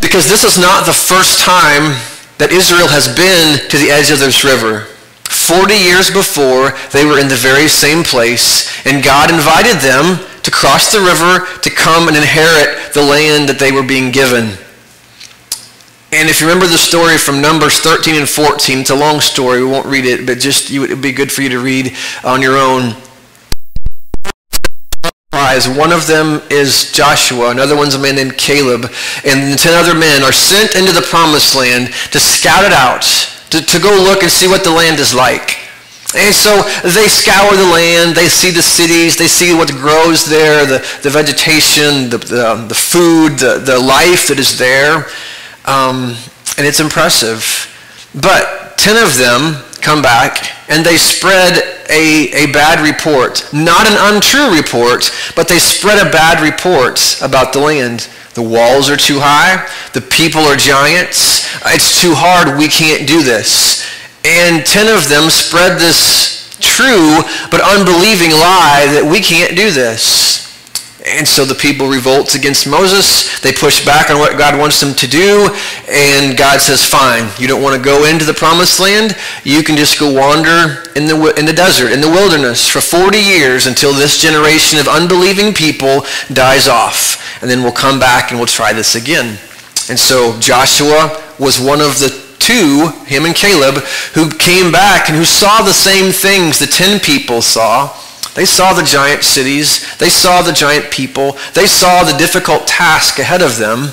Because 0.00 0.28
this 0.28 0.44
is 0.44 0.58
not 0.58 0.86
the 0.86 0.92
first 0.92 1.40
time 1.44 1.96
that 2.38 2.52
Israel 2.52 2.88
has 2.88 3.08
been 3.08 3.58
to 3.70 3.78
the 3.78 3.90
edge 3.90 4.10
of 4.10 4.18
this 4.18 4.44
river. 4.44 4.86
Forty 5.24 5.74
years 5.74 6.10
before, 6.10 6.72
they 6.92 7.04
were 7.04 7.18
in 7.18 7.28
the 7.28 7.36
very 7.36 7.68
same 7.68 8.04
place, 8.04 8.68
and 8.86 9.02
God 9.02 9.30
invited 9.30 9.80
them 9.80 10.20
to 10.42 10.50
cross 10.50 10.92
the 10.92 11.00
river 11.00 11.46
to 11.60 11.70
come 11.70 12.08
and 12.08 12.16
inherit 12.16 12.92
the 12.94 13.02
land 13.02 13.48
that 13.48 13.58
they 13.58 13.72
were 13.72 13.82
being 13.82 14.12
given. 14.12 14.56
And 16.16 16.30
if 16.30 16.40
you 16.40 16.46
remember 16.46 16.66
the 16.66 16.78
story 16.78 17.18
from 17.18 17.42
Numbers 17.42 17.78
13 17.80 18.14
and 18.14 18.26
14, 18.26 18.78
it's 18.78 18.88
a 18.88 18.96
long 18.96 19.20
story. 19.20 19.62
We 19.62 19.70
won't 19.70 19.84
read 19.84 20.06
it, 20.06 20.24
but 20.24 20.38
just 20.38 20.70
it 20.70 20.78
would 20.78 21.02
be 21.02 21.12
good 21.12 21.30
for 21.30 21.42
you 21.42 21.50
to 21.50 21.58
read 21.58 21.92
on 22.24 22.40
your 22.40 22.56
own. 22.56 22.96
One 25.76 25.92
of 25.92 26.06
them 26.06 26.40
is 26.48 26.90
Joshua, 26.92 27.50
another 27.50 27.76
one's 27.76 27.94
a 27.94 27.98
man 27.98 28.14
named 28.14 28.38
Caleb, 28.38 28.90
and 29.26 29.58
ten 29.58 29.74
other 29.74 29.94
men 29.94 30.22
are 30.22 30.32
sent 30.32 30.74
into 30.74 30.90
the 30.90 31.02
promised 31.02 31.54
land 31.54 31.88
to 32.12 32.18
scout 32.18 32.64
it 32.64 32.72
out, 32.72 33.02
to, 33.50 33.60
to 33.60 33.78
go 33.78 33.90
look 33.90 34.22
and 34.22 34.32
see 34.32 34.48
what 34.48 34.64
the 34.64 34.70
land 34.70 34.98
is 34.98 35.12
like. 35.12 35.58
And 36.16 36.34
so 36.34 36.62
they 36.82 37.08
scour 37.08 37.54
the 37.54 37.68
land, 37.68 38.16
they 38.16 38.28
see 38.28 38.50
the 38.50 38.62
cities, 38.62 39.18
they 39.18 39.28
see 39.28 39.52
what 39.52 39.70
grows 39.72 40.24
there, 40.24 40.64
the, 40.64 40.78
the 41.02 41.10
vegetation, 41.10 42.08
the, 42.08 42.16
the, 42.16 42.50
um, 42.52 42.68
the 42.68 42.74
food, 42.74 43.38
the, 43.38 43.58
the 43.58 43.78
life 43.78 44.28
that 44.28 44.38
is 44.38 44.56
there. 44.56 45.06
Um, 45.66 46.16
and 46.58 46.66
it's 46.66 46.80
impressive. 46.80 47.72
But 48.14 48.78
10 48.78 49.02
of 49.02 49.16
them 49.16 49.62
come 49.80 50.02
back 50.02 50.52
and 50.68 50.84
they 50.84 50.96
spread 50.96 51.58
a, 51.90 52.30
a 52.32 52.52
bad 52.52 52.80
report. 52.80 53.48
Not 53.52 53.86
an 53.86 54.14
untrue 54.14 54.56
report, 54.56 55.12
but 55.34 55.48
they 55.48 55.58
spread 55.58 56.04
a 56.04 56.10
bad 56.10 56.42
report 56.42 57.20
about 57.22 57.52
the 57.52 57.60
land. 57.60 58.08
The 58.34 58.42
walls 58.42 58.90
are 58.90 58.96
too 58.96 59.18
high. 59.20 59.66
The 59.92 60.00
people 60.00 60.42
are 60.42 60.56
giants. 60.56 61.46
It's 61.66 62.00
too 62.00 62.14
hard. 62.14 62.58
We 62.58 62.68
can't 62.68 63.06
do 63.06 63.22
this. 63.22 63.86
And 64.24 64.66
10 64.66 64.94
of 64.94 65.08
them 65.08 65.30
spread 65.30 65.78
this 65.78 66.36
true 66.60 67.20
but 67.50 67.60
unbelieving 67.60 68.30
lie 68.32 68.88
that 68.92 69.06
we 69.08 69.20
can't 69.20 69.56
do 69.56 69.70
this. 69.70 70.45
And 71.06 71.26
so 71.26 71.44
the 71.44 71.54
people 71.54 71.86
revolts 71.86 72.34
against 72.34 72.66
Moses. 72.66 73.38
They 73.40 73.52
push 73.52 73.86
back 73.86 74.10
on 74.10 74.18
what 74.18 74.36
God 74.36 74.58
wants 74.58 74.80
them 74.80 74.92
to 74.94 75.06
do. 75.06 75.48
And 75.88 76.36
God 76.36 76.60
says, 76.60 76.84
fine, 76.84 77.30
you 77.38 77.46
don't 77.46 77.62
want 77.62 77.76
to 77.76 77.82
go 77.82 78.06
into 78.06 78.24
the 78.24 78.34
promised 78.34 78.80
land? 78.80 79.16
You 79.44 79.62
can 79.62 79.76
just 79.76 80.00
go 80.00 80.12
wander 80.12 80.82
in 80.96 81.06
the, 81.06 81.32
in 81.38 81.46
the 81.46 81.52
desert, 81.52 81.92
in 81.92 82.00
the 82.00 82.08
wilderness 82.08 82.66
for 82.66 82.80
40 82.80 83.18
years 83.18 83.66
until 83.66 83.92
this 83.92 84.18
generation 84.20 84.80
of 84.80 84.88
unbelieving 84.88 85.54
people 85.54 86.04
dies 86.32 86.66
off. 86.66 87.40
And 87.40 87.48
then 87.48 87.62
we'll 87.62 87.70
come 87.70 88.00
back 88.00 88.32
and 88.32 88.40
we'll 88.40 88.48
try 88.48 88.72
this 88.72 88.96
again. 88.96 89.38
And 89.88 89.98
so 89.98 90.36
Joshua 90.40 91.22
was 91.38 91.60
one 91.60 91.80
of 91.80 92.00
the 92.00 92.10
two, 92.40 92.90
him 93.06 93.26
and 93.26 93.34
Caleb, 93.34 93.76
who 94.14 94.28
came 94.28 94.72
back 94.72 95.08
and 95.08 95.16
who 95.16 95.24
saw 95.24 95.62
the 95.62 95.72
same 95.72 96.10
things 96.10 96.58
the 96.58 96.66
10 96.66 96.98
people 96.98 97.42
saw 97.42 97.94
they 98.36 98.44
saw 98.44 98.74
the 98.74 98.82
giant 98.82 99.24
cities. 99.24 99.96
They 99.96 100.10
saw 100.10 100.42
the 100.42 100.52
giant 100.52 100.90
people. 100.90 101.32
They 101.54 101.66
saw 101.66 102.04
the 102.04 102.16
difficult 102.18 102.66
task 102.66 103.18
ahead 103.18 103.40
of 103.40 103.56
them. 103.56 103.88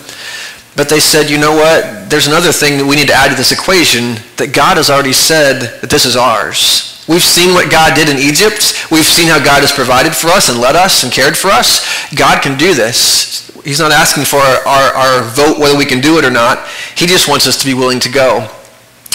But 0.76 0.90
they 0.90 1.00
said, 1.00 1.30
you 1.30 1.38
know 1.38 1.54
what? 1.56 2.10
There's 2.10 2.28
another 2.28 2.52
thing 2.52 2.78
that 2.78 2.86
we 2.86 2.98
need 2.98 3.08
to 3.08 3.14
add 3.14 3.30
to 3.30 3.36
this 3.36 3.52
equation, 3.52 4.20
that 4.38 4.54
God 4.54 4.78
has 4.78 4.90
already 4.90 5.14
said 5.14 5.80
that 5.82 5.90
this 5.90 6.04
is 6.04 6.16
ours. 6.16 7.06
We've 7.08 7.24
seen 7.24 7.54
what 7.54 7.72
God 7.72 7.96
did 7.96 8.10
in 8.10 8.18
Egypt. 8.18 8.88
We've 8.92 9.06
seen 9.06 9.28
how 9.28 9.40
God 9.40 9.62
has 9.62 9.72
provided 9.72 10.16
for 10.16 10.28
us 10.28 10.50
and 10.50 10.60
led 10.60 10.76
us 10.76 11.04
and 11.04 11.12
cared 11.12 11.38
for 11.38 11.48
us. 11.48 11.86
God 12.16 12.42
can 12.42 12.58
do 12.58 12.74
this. 12.74 13.52
He's 13.64 13.80
not 13.80 13.92
asking 13.92 14.26
for 14.26 14.38
our, 14.38 14.68
our, 14.68 14.94
our 14.94 15.24
vote 15.24 15.60
whether 15.60 15.78
we 15.78 15.86
can 15.86 16.02
do 16.02 16.18
it 16.18 16.26
or 16.26 16.32
not. 16.32 16.68
He 16.98 17.06
just 17.06 17.30
wants 17.30 17.48
us 17.48 17.60
to 17.60 17.66
be 17.66 17.74
willing 17.74 18.00
to 18.02 18.10
go. 18.10 18.50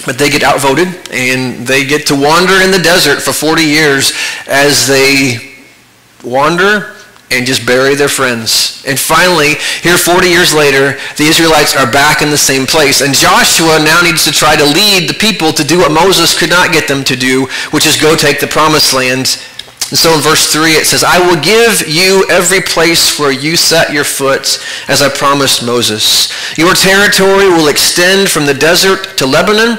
But 0.07 0.19
they 0.19 0.31
get 0.31 0.43
outvoted 0.43 0.89
and 1.11 1.67
they 1.67 1.85
get 1.85 2.07
to 2.07 2.15
wander 2.15 2.63
in 2.63 2.71
the 2.71 2.81
desert 2.83 3.21
for 3.21 3.33
40 3.33 3.63
years 3.63 4.13
as 4.47 4.87
they 4.87 5.57
wander 6.25 6.95
and 7.31 7.45
just 7.45 7.67
bury 7.67 7.95
their 7.95 8.09
friends. 8.09 8.83
And 8.87 8.99
finally, 8.99 9.55
here 9.83 9.99
40 9.99 10.29
years 10.29 10.55
later, 10.55 10.97
the 11.17 11.25
Israelites 11.25 11.77
are 11.77 11.91
back 11.91 12.23
in 12.23 12.31
the 12.31 12.39
same 12.39 12.65
place. 12.65 13.03
And 13.03 13.13
Joshua 13.13 13.79
now 13.85 14.01
needs 14.01 14.25
to 14.25 14.33
try 14.33 14.57
to 14.57 14.65
lead 14.65 15.11
the 15.11 15.17
people 15.19 15.53
to 15.53 15.65
do 15.65 15.79
what 15.79 15.93
Moses 15.93 16.39
could 16.39 16.49
not 16.49 16.73
get 16.73 16.89
them 16.89 17.05
to 17.05 17.17
do, 17.17 17.47
which 17.71 17.87
is 17.87 18.01
go 18.01 18.17
take 18.17 18.41
the 18.41 18.47
promised 18.47 18.95
land 18.95 19.37
and 19.91 19.97
so 19.97 20.13
in 20.15 20.21
verse 20.21 20.53
3 20.53 20.73
it 20.73 20.87
says, 20.87 21.03
I 21.03 21.19
will 21.19 21.41
give 21.41 21.89
you 21.89 22.27
every 22.29 22.61
place 22.61 23.19
where 23.19 23.33
you 23.33 23.57
set 23.57 23.91
your 23.91 24.05
foot, 24.05 24.61
as 24.87 25.01
I 25.01 25.09
promised 25.09 25.65
Moses. 25.65 26.29
Your 26.59 26.75
territory 26.75 27.49
will 27.49 27.69
extend 27.69 28.29
from 28.29 28.45
the 28.45 28.53
desert 28.53 29.17
to 29.17 29.27
Lebanon, 29.27 29.79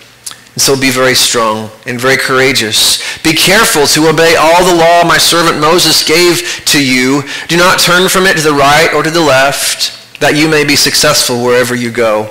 And 0.53 0.61
so 0.61 0.79
be 0.79 0.89
very 0.89 1.15
strong 1.15 1.69
and 1.85 1.99
very 1.99 2.17
courageous. 2.17 2.99
Be 3.23 3.33
careful 3.33 3.87
to 3.87 4.09
obey 4.09 4.35
all 4.35 4.65
the 4.65 4.75
law 4.75 5.03
my 5.03 5.17
servant 5.17 5.61
Moses 5.61 6.03
gave 6.03 6.65
to 6.65 6.83
you. 6.83 7.23
Do 7.47 7.55
not 7.55 7.79
turn 7.79 8.09
from 8.09 8.25
it 8.25 8.35
to 8.35 8.43
the 8.43 8.53
right 8.53 8.93
or 8.93 9.01
to 9.01 9.11
the 9.11 9.21
left, 9.21 10.19
that 10.19 10.35
you 10.35 10.49
may 10.49 10.65
be 10.65 10.75
successful 10.75 11.41
wherever 11.41 11.73
you 11.73 11.89
go. 11.89 12.29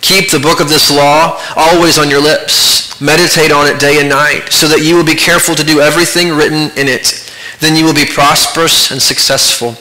Keep 0.00 0.30
the 0.30 0.40
book 0.40 0.60
of 0.60 0.68
this 0.68 0.90
law 0.90 1.40
always 1.54 1.98
on 1.98 2.10
your 2.10 2.22
lips. 2.22 3.00
Meditate 3.00 3.52
on 3.52 3.66
it 3.66 3.78
day 3.78 4.00
and 4.00 4.08
night, 4.08 4.48
so 4.50 4.66
that 4.66 4.82
you 4.82 4.96
will 4.96 5.04
be 5.04 5.14
careful 5.14 5.54
to 5.54 5.64
do 5.64 5.80
everything 5.80 6.36
written 6.36 6.70
in 6.76 6.88
it. 6.88 7.32
Then 7.60 7.76
you 7.76 7.84
will 7.84 7.94
be 7.94 8.04
prosperous 8.04 8.90
and 8.90 9.00
successful. 9.00 9.76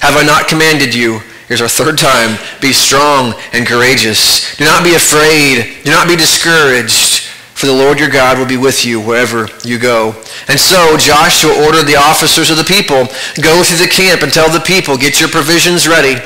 Have 0.00 0.16
I 0.16 0.24
not 0.24 0.48
commanded 0.48 0.94
you? 0.94 1.20
Here's 1.46 1.62
our 1.62 1.68
third 1.68 1.96
time. 1.96 2.36
Be 2.60 2.72
strong 2.72 3.34
and 3.52 3.66
courageous. 3.66 4.56
Do 4.56 4.64
not 4.64 4.84
be 4.84 4.94
afraid. 4.94 5.84
Do 5.84 5.90
not 5.90 6.08
be 6.08 6.16
discouraged. 6.16 7.27
For 7.58 7.66
the 7.66 7.72
Lord 7.72 7.98
your 7.98 8.08
God 8.08 8.38
will 8.38 8.46
be 8.46 8.56
with 8.56 8.86
you 8.86 9.00
wherever 9.00 9.48
you 9.64 9.80
go. 9.80 10.14
And 10.46 10.60
so 10.60 10.96
Joshua 10.96 11.50
ordered 11.66 11.86
the 11.86 11.96
officers 11.96 12.50
of 12.50 12.56
the 12.56 12.62
people, 12.62 13.06
go 13.42 13.64
through 13.64 13.84
the 13.84 13.90
camp 13.90 14.22
and 14.22 14.32
tell 14.32 14.48
the 14.48 14.60
people, 14.60 14.96
get 14.96 15.18
your 15.18 15.28
provisions 15.28 15.88
ready. 15.88 16.22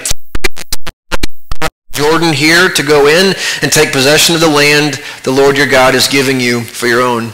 Jordan 1.92 2.34
here 2.34 2.68
to 2.68 2.82
go 2.82 3.06
in 3.06 3.34
and 3.62 3.72
take 3.72 3.92
possession 3.92 4.34
of 4.34 4.42
the 4.42 4.48
land 4.48 5.00
the 5.24 5.30
Lord 5.30 5.56
your 5.56 5.66
God 5.66 5.94
is 5.94 6.06
giving 6.06 6.38
you 6.38 6.60
for 6.60 6.86
your 6.86 7.00
own 7.00 7.32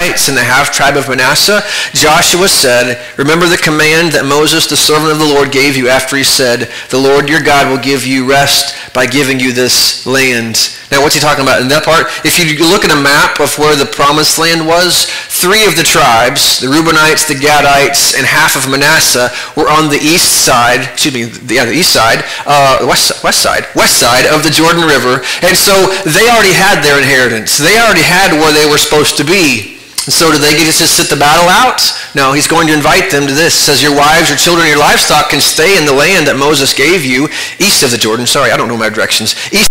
in 0.00 0.34
the 0.34 0.40
half 0.40 0.72
tribe 0.72 0.96
of 0.96 1.10
Manasseh, 1.10 1.60
Joshua 1.92 2.48
said, 2.48 2.96
Remember 3.18 3.44
the 3.44 3.60
command 3.60 4.16
that 4.16 4.24
Moses, 4.24 4.64
the 4.64 4.76
servant 4.76 5.12
of 5.12 5.20
the 5.20 5.28
Lord, 5.28 5.52
gave 5.52 5.76
you 5.76 5.92
after 5.92 6.16
he 6.16 6.24
said, 6.24 6.72
The 6.88 6.96
Lord 6.96 7.28
your 7.28 7.44
God 7.44 7.68
will 7.68 7.76
give 7.76 8.08
you 8.08 8.24
rest 8.24 8.72
by 8.96 9.04
giving 9.04 9.36
you 9.36 9.52
this 9.52 10.08
land. 10.08 10.56
Now, 10.88 11.04
what's 11.04 11.14
he 11.14 11.20
talking 11.20 11.44
about 11.44 11.60
in 11.60 11.68
that 11.68 11.84
part? 11.84 12.08
If 12.24 12.40
you 12.40 12.48
look 12.64 12.80
at 12.80 12.96
a 12.96 12.96
map 12.96 13.44
of 13.44 13.52
where 13.60 13.76
the 13.76 13.84
promised 13.84 14.40
land 14.40 14.64
was, 14.64 15.04
three 15.28 15.68
of 15.68 15.76
the 15.76 15.84
tribes, 15.84 16.64
the 16.64 16.72
Reubenites, 16.72 17.28
the 17.28 17.36
Gadites, 17.36 18.16
and 18.16 18.24
half 18.24 18.56
of 18.56 18.72
Manasseh, 18.72 19.28
were 19.52 19.68
on 19.68 19.92
the 19.92 20.00
east 20.00 20.48
side, 20.48 20.80
excuse 20.96 21.12
me, 21.12 21.28
the, 21.28 21.60
yeah, 21.60 21.68
the 21.68 21.76
east 21.76 21.92
side, 21.92 22.24
uh, 22.48 22.88
west, 22.88 23.20
west 23.20 23.44
side, 23.44 23.68
west 23.76 24.00
side 24.00 24.24
of 24.32 24.48
the 24.48 24.50
Jordan 24.50 24.88
River. 24.88 25.20
And 25.44 25.52
so 25.52 25.76
they 26.08 26.24
already 26.32 26.56
had 26.56 26.80
their 26.80 26.96
inheritance. 26.96 27.60
They 27.60 27.76
already 27.76 28.02
had 28.02 28.32
where 28.40 28.56
they 28.56 28.64
were 28.64 28.80
supposed 28.80 29.20
to 29.20 29.28
be. 29.28 29.69
And 30.10 30.18
so 30.18 30.32
do 30.32 30.38
they 30.38 30.58
get 30.58 30.66
to 30.66 30.76
just 30.76 30.96
sit 30.96 31.06
the 31.06 31.14
battle 31.14 31.46
out? 31.46 31.78
No, 32.16 32.32
he's 32.32 32.48
going 32.48 32.66
to 32.66 32.74
invite 32.74 33.12
them 33.12 33.28
to 33.28 33.32
this. 33.32 33.54
It 33.54 33.62
says, 33.62 33.80
your 33.80 33.94
wives, 33.94 34.28
your 34.28 34.38
children, 34.38 34.66
your 34.66 34.82
livestock 34.82 35.30
can 35.30 35.40
stay 35.40 35.78
in 35.78 35.86
the 35.86 35.94
land 35.94 36.26
that 36.26 36.34
Moses 36.34 36.74
gave 36.74 37.04
you, 37.04 37.30
east 37.62 37.84
of 37.84 37.92
the 37.92 37.96
Jordan. 37.96 38.26
Sorry, 38.26 38.50
I 38.50 38.56
don't 38.56 38.66
know 38.66 38.76
my 38.76 38.88
directions. 38.88 39.38
East 39.54 39.70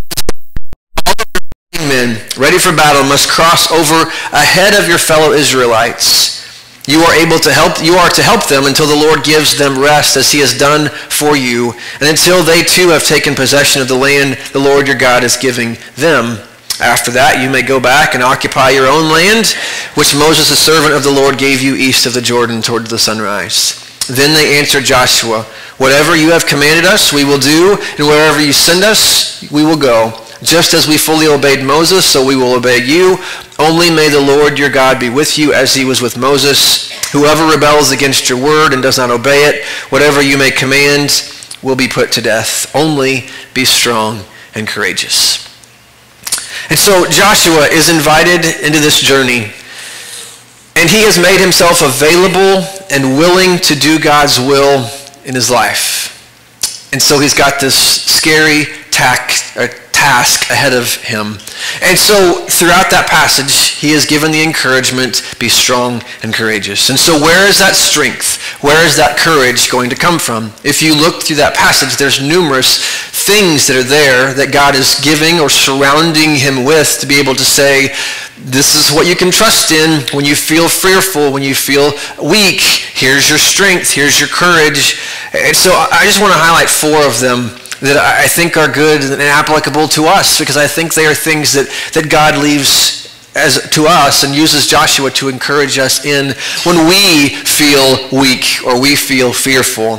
men 1.76 2.24
ready 2.40 2.56
for 2.56 2.72
battle 2.72 3.04
must 3.04 3.28
cross 3.28 3.70
over 3.70 4.08
ahead 4.32 4.80
of 4.80 4.88
your 4.88 4.98
fellow 4.98 5.36
Israelites. 5.36 6.40
You 6.88 7.04
are 7.04 7.14
able 7.20 7.40
to 7.40 7.52
help, 7.52 7.84
you 7.84 8.00
are 8.00 8.08
to 8.08 8.24
help 8.24 8.48
them 8.48 8.64
until 8.64 8.88
the 8.88 8.96
Lord 8.96 9.26
gives 9.26 9.60
them 9.60 9.78
rest 9.78 10.16
as 10.16 10.32
he 10.32 10.40
has 10.40 10.58
done 10.58 10.88
for 11.12 11.36
you, 11.36 11.76
and 12.00 12.08
until 12.08 12.48
they 12.48 12.64
too 12.64 12.96
have 12.96 13.04
taken 13.04 13.36
possession 13.36 13.82
of 13.82 13.90
the 13.90 14.00
land 14.00 14.40
the 14.54 14.64
Lord 14.64 14.88
your 14.88 14.98
God 14.98 15.26
is 15.26 15.36
giving 15.36 15.76
them. 15.98 16.40
After 16.80 17.12
that, 17.12 17.44
you 17.44 17.50
may 17.50 17.62
go 17.62 17.80
back 17.80 18.16
and 18.16 18.24
occupy 18.24 18.70
your 18.70 18.88
own 18.88 19.12
land, 19.12 19.48
which 19.96 20.16
Moses, 20.16 20.50
the 20.50 20.56
servant 20.56 20.94
of 20.94 21.04
the 21.04 21.12
Lord, 21.12 21.38
gave 21.38 21.62
you 21.62 21.76
east 21.76 22.06
of 22.06 22.14
the 22.14 22.22
Jordan 22.22 22.62
toward 22.62 22.88
the 22.88 22.98
sunrise. 22.98 23.86
Then 24.08 24.34
they 24.34 24.58
answered 24.58 24.86
Joshua, 24.86 25.44
Whatever 25.78 26.16
you 26.16 26.32
have 26.32 26.46
commanded 26.46 26.86
us, 26.86 27.12
we 27.14 27.26
will 27.26 27.38
do, 27.38 27.78
and 27.98 28.08
wherever 28.08 28.42
you 28.42 28.54
send 28.54 28.84
us, 28.84 29.50
we 29.52 29.64
will 29.64 29.78
go. 29.78 30.26
Just 30.42 30.74
as 30.74 30.88
we 30.88 30.98
fully 30.98 31.28
obeyed 31.28 31.66
Moses, 31.66 32.06
so 32.06 32.26
we 32.26 32.38
will 32.38 32.54
obey 32.54 32.84
you. 32.84 33.18
Only 33.60 33.90
may 33.90 34.08
the 34.08 34.22
Lord 34.22 34.58
your 34.58 34.70
God 34.70 35.00
be 35.00 35.10
with 35.10 35.38
you 35.38 35.54
as 35.54 35.76
he 35.76 35.84
was 35.84 36.02
with 36.02 36.18
Moses. 36.18 36.92
Whoever 37.12 37.46
rebels 37.46 37.92
against 37.92 38.30
your 38.30 38.42
word 38.42 38.74
and 38.74 38.82
does 38.82 38.98
not 38.98 39.12
obey 39.12 39.50
it, 39.50 39.66
whatever 39.92 40.22
you 40.22 40.38
may 40.38 40.52
command, 40.52 41.12
will 41.62 41.76
be 41.76 41.90
put 41.90 42.14
to 42.14 42.22
death. 42.22 42.74
Only 42.74 43.26
be 43.54 43.66
strong 43.66 44.24
and 44.56 44.66
courageous. 44.66 45.49
And 46.70 46.78
so 46.78 47.06
Joshua 47.10 47.68
is 47.72 47.90
invited 47.90 48.46
into 48.64 48.80
this 48.80 49.00
journey 49.00 49.52
and 50.80 50.90
he 50.90 51.04
has 51.04 51.20
made 51.20 51.42
himself 51.42 51.82
available 51.82 52.64
and 52.90 53.18
willing 53.18 53.60
to 53.60 53.76
do 53.76 54.00
God's 54.00 54.40
will 54.40 54.90
in 55.26 55.36
his 55.36 55.50
life. 55.50 56.16
And 56.94 57.02
so 57.02 57.20
he's 57.20 57.34
got 57.34 57.60
this 57.60 57.76
scary 57.76 58.66
task, 58.90 59.58
task 60.00 60.50
ahead 60.50 60.72
of 60.72 60.96
him. 61.04 61.36
And 61.84 62.00
so 62.00 62.48
throughout 62.48 62.88
that 62.96 63.12
passage, 63.12 63.76
he 63.76 63.92
is 63.92 64.06
given 64.06 64.32
the 64.32 64.42
encouragement, 64.42 65.28
be 65.40 65.50
strong 65.50 66.02
and 66.24 66.34
courageous. 66.34 66.90
And 66.90 66.98
so 66.98 67.20
where 67.20 67.48
is 67.48 67.60
that 67.60 67.76
strength? 67.76 68.40
Where 68.64 68.80
is 68.88 68.96
that 68.96 69.20
courage 69.20 69.70
going 69.70 69.90
to 69.90 70.00
come 70.00 70.18
from? 70.18 70.56
If 70.64 70.82
you 70.82 70.96
look 70.96 71.24
through 71.24 71.44
that 71.44 71.56
passage, 71.56 71.98
there's 71.98 72.24
numerous 72.24 72.80
things 73.12 73.68
that 73.68 73.76
are 73.76 73.84
there 73.84 74.34
that 74.40 74.56
God 74.56 74.74
is 74.74 74.96
giving 75.04 75.44
or 75.44 75.52
surrounding 75.52 76.40
him 76.40 76.64
with 76.64 77.04
to 77.04 77.06
be 77.06 77.20
able 77.20 77.36
to 77.36 77.44
say, 77.44 77.92
this 78.40 78.80
is 78.80 78.96
what 78.96 79.04
you 79.04 79.20
can 79.20 79.32
trust 79.32 79.76
in 79.76 80.00
when 80.16 80.24
you 80.24 80.34
feel 80.34 80.72
fearful, 80.72 81.36
when 81.36 81.44
you 81.44 81.54
feel 81.54 81.92
weak. 82.24 82.64
Here's 82.96 83.28
your 83.28 83.38
strength. 83.38 83.92
Here's 83.92 84.16
your 84.16 84.32
courage. 84.32 84.96
And 85.36 85.52
so 85.52 85.76
I 85.76 86.08
just 86.08 86.24
want 86.24 86.32
to 86.32 86.40
highlight 86.40 86.72
four 86.72 87.04
of 87.04 87.20
them 87.20 87.59
that 87.82 87.98
I 87.98 88.28
think 88.28 88.58
are 88.58 88.72
good 88.72 89.02
and 89.02 89.22
applicable 89.22 89.88
to 89.90 90.06
us 90.06 90.40
because 90.40 90.58
I 90.58 90.68
think 90.68 90.94
they 90.94 91.06
are 91.06 91.14
things 91.16 91.54
that, 91.54 91.68
that 91.94 92.10
God 92.10 92.38
leaves 92.38 93.08
as 93.36 93.70
to 93.72 93.86
us 93.88 94.24
and 94.24 94.36
uses 94.36 94.68
Joshua 94.68 95.12
to 95.12 95.30
encourage 95.30 95.78
us 95.78 96.04
in 96.06 96.36
when 96.66 96.88
we 96.88 97.30
feel 97.30 98.10
weak 98.12 98.66
or 98.66 98.80
we 98.82 98.96
feel 98.96 99.32
fearful. 99.32 99.98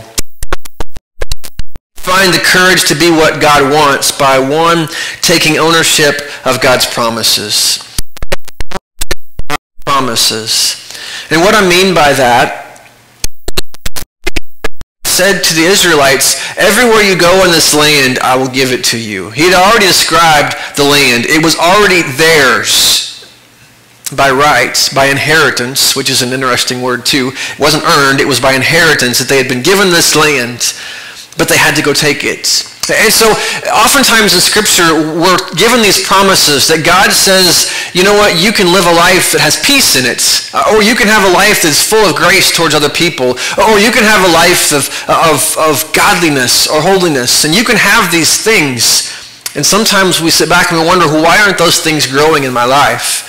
Find 1.96 2.32
the 2.32 2.42
courage 2.42 2.88
to 2.88 2.94
be 2.94 3.10
what 3.10 3.40
God 3.40 3.72
wants 3.72 4.10
by 4.10 4.38
one, 4.38 4.88
taking 5.20 5.58
ownership 5.58 6.22
of 6.44 6.60
God's 6.60 6.86
promises 6.86 7.86
promises. 9.90 10.76
And 11.30 11.40
what 11.40 11.54
I 11.54 11.68
mean 11.68 11.94
by 11.94 12.12
that 12.12 12.69
said 15.20 15.44
to 15.44 15.52
the 15.52 15.68
Israelites, 15.68 16.40
everywhere 16.56 17.02
you 17.02 17.14
go 17.14 17.44
in 17.44 17.50
this 17.50 17.74
land, 17.74 18.18
I 18.20 18.36
will 18.36 18.48
give 18.48 18.72
it 18.72 18.82
to 18.84 18.98
you. 18.98 19.28
He 19.28 19.42
had 19.42 19.52
already 19.52 19.84
described 19.84 20.56
the 20.76 20.84
land. 20.84 21.26
It 21.26 21.44
was 21.44 21.56
already 21.56 22.00
theirs 22.16 23.28
by 24.16 24.30
rights, 24.30 24.88
by 24.88 25.12
inheritance, 25.12 25.94
which 25.94 26.08
is 26.08 26.22
an 26.22 26.32
interesting 26.32 26.80
word 26.80 27.04
too. 27.04 27.32
It 27.34 27.58
wasn't 27.58 27.84
earned, 27.84 28.20
it 28.20 28.26
was 28.26 28.40
by 28.40 28.54
inheritance 28.54 29.18
that 29.18 29.28
they 29.28 29.36
had 29.36 29.46
been 29.46 29.62
given 29.62 29.90
this 29.90 30.16
land, 30.16 30.72
but 31.36 31.50
they 31.50 31.58
had 31.58 31.76
to 31.76 31.82
go 31.82 31.92
take 31.92 32.24
it. 32.24 32.64
And 32.90 33.12
so 33.12 33.30
oftentimes 33.70 34.34
in 34.34 34.42
Scripture, 34.42 34.90
we're 35.16 35.38
given 35.54 35.80
these 35.80 36.02
promises 36.02 36.66
that 36.68 36.82
God 36.82 37.14
says, 37.14 37.70
you 37.94 38.02
know 38.02 38.14
what, 38.14 38.34
you 38.38 38.50
can 38.50 38.70
live 38.70 38.86
a 38.86 38.96
life 38.96 39.30
that 39.32 39.42
has 39.42 39.58
peace 39.62 39.94
in 39.94 40.06
it. 40.06 40.22
Uh, 40.50 40.74
or 40.74 40.82
you 40.82 40.98
can 40.98 41.06
have 41.06 41.22
a 41.26 41.32
life 41.32 41.62
that's 41.62 41.82
full 41.82 42.02
of 42.02 42.18
grace 42.18 42.54
towards 42.54 42.74
other 42.74 42.90
people. 42.90 43.38
Or 43.58 43.78
you 43.78 43.90
can 43.90 44.02
have 44.02 44.22
a 44.26 44.32
life 44.32 44.74
of, 44.74 44.86
of, 45.06 45.38
of 45.58 45.86
godliness 45.94 46.66
or 46.66 46.82
holiness. 46.82 47.46
And 47.46 47.54
you 47.54 47.64
can 47.64 47.78
have 47.78 48.10
these 48.10 48.42
things. 48.42 49.10
And 49.54 49.66
sometimes 49.66 50.20
we 50.20 50.30
sit 50.30 50.48
back 50.48 50.70
and 50.70 50.78
we 50.78 50.86
wonder, 50.86 51.06
well, 51.06 51.22
why 51.22 51.40
aren't 51.42 51.58
those 51.58 51.80
things 51.80 52.06
growing 52.06 52.44
in 52.44 52.52
my 52.52 52.64
life? 52.64 53.26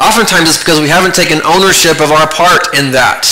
Oftentimes 0.00 0.50
it's 0.50 0.58
because 0.58 0.80
we 0.80 0.88
haven't 0.88 1.14
taken 1.14 1.40
ownership 1.46 2.00
of 2.00 2.10
our 2.10 2.26
part 2.26 2.74
in 2.76 2.90
that. 2.92 3.24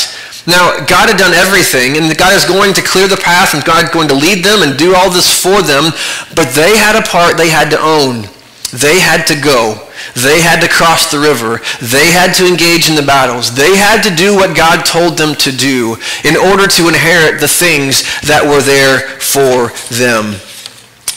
Now, 0.46 0.74
God 0.86 1.08
had 1.08 1.18
done 1.18 1.34
everything, 1.34 1.96
and 1.96 2.10
God 2.18 2.34
is 2.34 2.44
going 2.44 2.74
to 2.74 2.82
clear 2.82 3.06
the 3.06 3.16
path, 3.16 3.54
and 3.54 3.64
God 3.64 3.84
is 3.84 3.90
going 3.90 4.08
to 4.08 4.14
lead 4.14 4.44
them 4.44 4.62
and 4.62 4.76
do 4.76 4.94
all 4.94 5.10
this 5.10 5.30
for 5.30 5.62
them, 5.62 5.92
but 6.34 6.50
they 6.54 6.76
had 6.76 6.98
a 6.98 7.06
part 7.06 7.36
they 7.36 7.50
had 7.50 7.70
to 7.70 7.78
own. 7.78 8.26
They 8.72 8.98
had 8.98 9.26
to 9.28 9.36
go. 9.38 9.78
They 10.16 10.40
had 10.40 10.60
to 10.60 10.68
cross 10.68 11.10
the 11.10 11.20
river. 11.20 11.60
They 11.80 12.10
had 12.10 12.34
to 12.36 12.46
engage 12.48 12.88
in 12.88 12.96
the 12.96 13.06
battles. 13.06 13.54
They 13.54 13.76
had 13.76 14.02
to 14.02 14.14
do 14.14 14.34
what 14.34 14.56
God 14.56 14.84
told 14.84 15.16
them 15.16 15.34
to 15.36 15.52
do 15.52 15.96
in 16.24 16.36
order 16.36 16.66
to 16.66 16.88
inherit 16.88 17.40
the 17.40 17.48
things 17.48 18.02
that 18.22 18.42
were 18.42 18.62
there 18.64 19.20
for 19.20 19.70
them. 19.94 20.40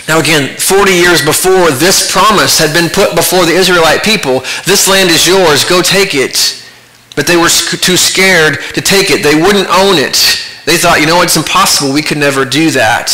Now 0.07 0.19
again, 0.19 0.55
40 0.59 0.91
years 0.91 1.25
before 1.25 1.71
this 1.71 2.11
promise 2.11 2.59
had 2.59 2.73
been 2.73 2.91
put 2.91 3.15
before 3.15 3.45
the 3.45 3.55
Israelite 3.55 4.03
people, 4.03 4.41
this 4.67 4.87
land 4.87 5.09
is 5.09 5.25
yours, 5.25 5.65
go 5.65 5.81
take 5.81 6.13
it. 6.13 6.61
But 7.15 7.27
they 7.27 7.37
were 7.37 7.49
too 7.49 7.97
scared 7.97 8.59
to 8.73 8.81
take 8.81 9.09
it. 9.09 9.23
They 9.23 9.35
wouldn't 9.35 9.67
own 9.69 9.97
it. 9.97 10.19
They 10.65 10.77
thought, 10.77 10.99
you 10.99 11.07
know, 11.07 11.21
it's 11.21 11.37
impossible. 11.37 11.93
We 11.93 12.01
could 12.01 12.17
never 12.17 12.43
do 12.43 12.71
that. 12.71 13.11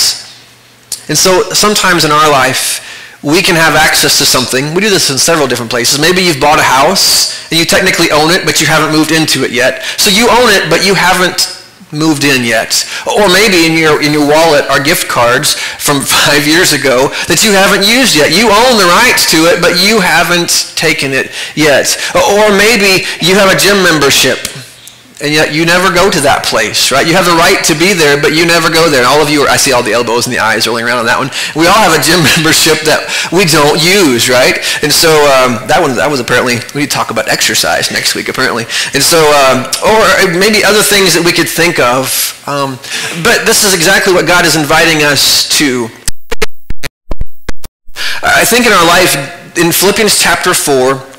And 1.08 1.18
so 1.18 1.52
sometimes 1.52 2.06
in 2.06 2.12
our 2.12 2.32
life, 2.32 2.82
we 3.24 3.42
can 3.42 3.56
have 3.56 3.76
access 3.76 4.18
to 4.18 4.26
something. 4.26 4.74
We 4.74 4.82
do 4.82 4.90
this 4.90 5.12
in 5.12 5.18
several 5.18 5.48
different 5.48 5.70
places. 5.70 6.00
Maybe 6.00 6.22
you've 6.22 6.40
bought 6.40 6.58
a 6.58 6.64
house 6.64 7.52
and 7.52 7.60
you 7.60 7.66
technically 7.66 8.10
own 8.10 8.32
it, 8.32 8.46
but 8.46 8.60
you 8.60 8.66
haven't 8.66 8.92
moved 8.98 9.12
into 9.12 9.44
it 9.44 9.52
yet. 9.52 9.84
So 10.02 10.10
you 10.10 10.26
own 10.26 10.50
it, 10.50 10.70
but 10.70 10.86
you 10.86 10.96
haven't 10.96 11.61
moved 11.92 12.24
in 12.24 12.44
yet. 12.44 12.88
Or 13.06 13.28
maybe 13.28 13.68
in 13.68 13.78
your, 13.78 14.02
in 14.02 14.12
your 14.12 14.28
wallet 14.28 14.66
are 14.68 14.82
gift 14.82 15.08
cards 15.08 15.54
from 15.56 16.02
five 16.26 16.48
years 16.48 16.74
ago 16.74 17.10
that 17.28 17.44
you 17.44 17.52
haven't 17.52 17.88
used 17.88 18.16
yet. 18.16 18.32
You 18.32 18.50
own 18.50 18.80
the 18.80 18.90
rights 18.90 19.30
to 19.32 19.52
it, 19.52 19.62
but 19.62 19.80
you 19.80 20.00
haven't 20.00 20.74
taken 20.76 21.12
it 21.14 21.32
yet. 21.56 21.98
Or 22.16 22.52
maybe 22.56 23.06
you 23.22 23.36
have 23.36 23.52
a 23.52 23.58
gym 23.58 23.84
membership 23.84 24.40
and 25.22 25.32
yet 25.32 25.54
you 25.54 25.66
never 25.66 25.94
go 25.94 26.10
to 26.10 26.22
that 26.26 26.42
place, 26.42 26.90
right? 26.90 27.06
You 27.06 27.14
have 27.14 27.30
the 27.30 27.38
right 27.38 27.62
to 27.70 27.78
be 27.78 27.94
there, 27.94 28.18
but 28.18 28.34
you 28.34 28.50
never 28.50 28.74
go 28.74 28.90
there. 28.90 29.06
And 29.06 29.10
all 29.10 29.22
of 29.22 29.30
you, 29.30 29.46
are, 29.46 29.50
I 29.50 29.56
see 29.56 29.70
all 29.72 29.86
the 29.86 29.94
elbows 29.94 30.26
and 30.26 30.34
the 30.34 30.42
eyes 30.42 30.66
rolling 30.66 30.84
around 30.84 30.98
on 30.98 31.06
that 31.06 31.22
one. 31.22 31.30
We 31.54 31.70
all 31.70 31.78
have 31.78 31.94
a 31.94 32.02
gym 32.02 32.26
membership 32.34 32.82
that 32.90 33.06
we 33.30 33.46
don't 33.46 33.78
use, 33.78 34.34
right? 34.34 34.58
And 34.82 34.90
so 34.90 35.14
um, 35.30 35.62
that 35.70 35.78
one, 35.78 35.94
that 35.94 36.10
was 36.10 36.18
apparently, 36.18 36.58
we 36.74 36.82
need 36.82 36.90
to 36.90 36.96
talk 36.98 37.14
about 37.14 37.30
exercise 37.30 37.94
next 37.94 38.18
week, 38.18 38.34
apparently. 38.34 38.66
And 38.98 39.04
so, 39.06 39.22
um, 39.46 39.70
or 39.86 40.02
maybe 40.34 40.66
other 40.66 40.82
things 40.82 41.14
that 41.14 41.22
we 41.22 41.32
could 41.32 41.48
think 41.48 41.78
of. 41.78 42.10
Um, 42.50 42.82
but 43.22 43.46
this 43.46 43.62
is 43.62 43.78
exactly 43.78 44.18
what 44.18 44.26
God 44.26 44.50
is 44.50 44.58
inviting 44.58 45.06
us 45.06 45.46
to. 45.62 45.86
I 48.26 48.42
think 48.42 48.66
in 48.66 48.74
our 48.74 48.86
life, 48.90 49.14
in 49.54 49.70
Philippians 49.70 50.18
chapter 50.18 50.58
4, 50.58 51.11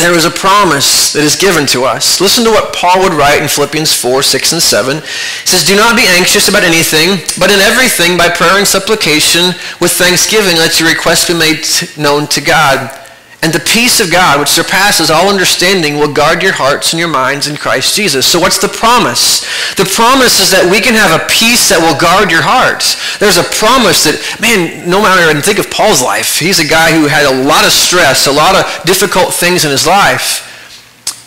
there 0.00 0.14
is 0.14 0.24
a 0.24 0.30
promise 0.30 1.12
that 1.12 1.22
is 1.22 1.36
given 1.36 1.66
to 1.68 1.84
us. 1.84 2.20
Listen 2.20 2.44
to 2.44 2.50
what 2.50 2.74
Paul 2.74 3.02
would 3.02 3.14
write 3.14 3.42
in 3.42 3.48
Philippians 3.48 3.92
4, 3.92 4.22
6, 4.22 4.52
and 4.52 4.62
7. 4.62 4.96
He 4.96 5.46
says, 5.46 5.64
Do 5.64 5.76
not 5.76 5.96
be 5.96 6.08
anxious 6.08 6.48
about 6.48 6.64
anything, 6.64 7.20
but 7.38 7.50
in 7.50 7.60
everything, 7.60 8.16
by 8.16 8.28
prayer 8.28 8.58
and 8.58 8.66
supplication, 8.66 9.52
with 9.80 9.92
thanksgiving, 9.92 10.56
let 10.56 10.80
your 10.80 10.88
requests 10.88 11.28
be 11.28 11.34
made 11.36 11.64
known 11.96 12.26
to 12.28 12.40
God. 12.40 13.09
And 13.42 13.54
the 13.54 13.60
peace 13.60 14.00
of 14.00 14.12
God, 14.12 14.38
which 14.38 14.50
surpasses 14.50 15.10
all 15.10 15.30
understanding, 15.30 15.96
will 15.96 16.12
guard 16.12 16.42
your 16.42 16.52
hearts 16.52 16.92
and 16.92 17.00
your 17.00 17.08
minds 17.08 17.48
in 17.48 17.56
Christ 17.56 17.96
Jesus. 17.96 18.26
So 18.26 18.38
what's 18.38 18.60
the 18.60 18.68
promise? 18.68 19.40
The 19.76 19.88
promise 19.88 20.40
is 20.44 20.50
that 20.52 20.68
we 20.68 20.80
can 20.80 20.92
have 20.92 21.16
a 21.16 21.24
peace 21.24 21.72
that 21.72 21.80
will 21.80 21.96
guard 21.96 22.30
your 22.30 22.44
hearts. 22.44 23.00
There's 23.16 23.40
a 23.40 23.48
promise 23.56 24.04
that, 24.04 24.20
man, 24.44 24.84
no 24.84 25.00
matter, 25.00 25.32
and 25.32 25.42
think 25.42 25.58
of 25.58 25.70
Paul's 25.70 26.02
life. 26.02 26.36
He's 26.38 26.60
a 26.60 26.68
guy 26.68 26.92
who 26.92 27.08
had 27.08 27.24
a 27.24 27.32
lot 27.32 27.64
of 27.64 27.72
stress, 27.72 28.26
a 28.26 28.32
lot 28.32 28.52
of 28.52 28.68
difficult 28.84 29.32
things 29.32 29.64
in 29.64 29.70
his 29.70 29.86
life, 29.86 30.44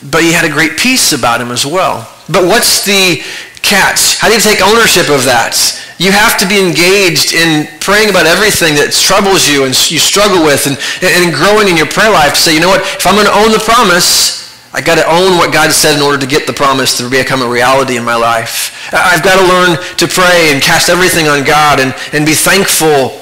but 0.06 0.22
he 0.22 0.30
had 0.30 0.46
a 0.46 0.52
great 0.54 0.78
peace 0.78 1.12
about 1.12 1.40
him 1.40 1.50
as 1.50 1.66
well. 1.66 2.06
But 2.30 2.46
what's 2.46 2.84
the 2.86 3.26
catch? 3.64 4.20
How 4.20 4.28
do 4.28 4.36
you 4.36 4.44
take 4.44 4.60
ownership 4.60 5.08
of 5.08 5.24
that? 5.24 5.56
You 5.96 6.12
have 6.12 6.36
to 6.38 6.46
be 6.46 6.60
engaged 6.60 7.32
in 7.32 7.66
praying 7.80 8.12
about 8.12 8.28
everything 8.28 8.76
that 8.76 8.92
troubles 8.92 9.48
you 9.48 9.64
and 9.64 9.72
you 9.88 9.96
struggle 9.98 10.44
with 10.44 10.68
and, 10.68 10.76
and 11.00 11.32
growing 11.32 11.72
in 11.72 11.78
your 11.80 11.88
prayer 11.88 12.12
life 12.12 12.36
to 12.36 12.40
say, 12.40 12.52
you 12.52 12.60
know 12.60 12.68
what, 12.68 12.84
if 12.84 13.06
I'm 13.08 13.16
going 13.16 13.30
to 13.30 13.34
own 13.34 13.50
the 13.54 13.62
promise, 13.62 14.44
I 14.74 14.82
got 14.82 14.98
to 14.98 15.06
own 15.06 15.38
what 15.38 15.54
God 15.54 15.70
said 15.70 15.94
in 15.96 16.02
order 16.02 16.18
to 16.18 16.26
get 16.26 16.50
the 16.50 16.52
promise 16.52 16.98
to 16.98 17.08
become 17.08 17.42
a 17.42 17.48
reality 17.48 17.96
in 17.96 18.04
my 18.04 18.18
life. 18.18 18.90
I've 18.92 19.22
got 19.22 19.38
to 19.38 19.46
learn 19.46 19.78
to 20.02 20.06
pray 20.10 20.50
and 20.52 20.60
cast 20.60 20.90
everything 20.90 21.30
on 21.30 21.46
God 21.46 21.78
and, 21.78 21.94
and 22.12 22.26
be 22.26 22.34
thankful. 22.34 23.14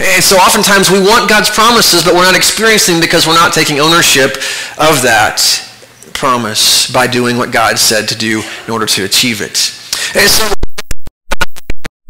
And 0.00 0.24
so 0.24 0.40
oftentimes 0.40 0.90
we 0.90 0.98
want 0.98 1.28
God's 1.28 1.52
promises, 1.52 2.02
but 2.02 2.14
we're 2.16 2.26
not 2.26 2.34
experiencing 2.34 2.98
because 2.98 3.28
we're 3.28 3.38
not 3.38 3.52
taking 3.52 3.78
ownership 3.78 4.40
of 4.80 5.04
that 5.04 5.63
promise 6.24 6.90
by 6.90 7.06
doing 7.06 7.36
what 7.36 7.52
God 7.52 7.78
said 7.78 8.08
to 8.08 8.16
do 8.16 8.42
in 8.64 8.72
order 8.72 8.86
to 8.86 9.04
achieve 9.04 9.42
it. 9.42 9.58
And 10.16 10.26
so 10.30 10.48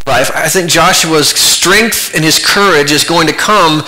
life, 0.06 0.30
I 0.36 0.48
think 0.48 0.70
Joshua's 0.70 1.30
strength 1.30 2.14
and 2.14 2.22
his 2.22 2.38
courage 2.38 2.92
is 2.92 3.02
going 3.02 3.26
to 3.26 3.32
come 3.32 3.82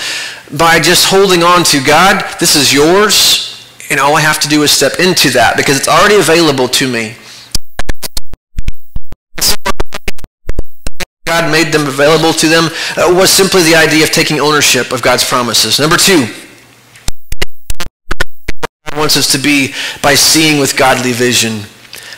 by 0.58 0.80
just 0.80 1.06
holding 1.06 1.44
on 1.44 1.62
to 1.66 1.78
God, 1.80 2.24
this 2.40 2.56
is 2.56 2.74
yours, 2.74 3.70
and 3.88 4.00
all 4.00 4.16
I 4.16 4.20
have 4.20 4.40
to 4.40 4.48
do 4.48 4.64
is 4.64 4.72
step 4.72 4.98
into 4.98 5.30
that 5.30 5.56
because 5.56 5.76
it's 5.78 5.86
already 5.86 6.16
available 6.16 6.66
to 6.74 6.88
me. 6.90 7.14
God 11.24 11.52
made 11.52 11.72
them 11.72 11.86
available 11.86 12.32
to 12.32 12.48
them 12.48 12.64
was 13.14 13.30
simply 13.30 13.62
the 13.62 13.76
idea 13.76 14.02
of 14.02 14.10
taking 14.10 14.40
ownership 14.40 14.90
of 14.90 15.02
God's 15.02 15.22
promises. 15.22 15.78
Number 15.78 15.96
two, 15.96 16.26
wants 19.06 19.16
us 19.16 19.30
to 19.30 19.38
be 19.38 19.72
by 20.02 20.16
seeing 20.16 20.58
with 20.58 20.76
godly 20.76 21.12
vision. 21.12 21.62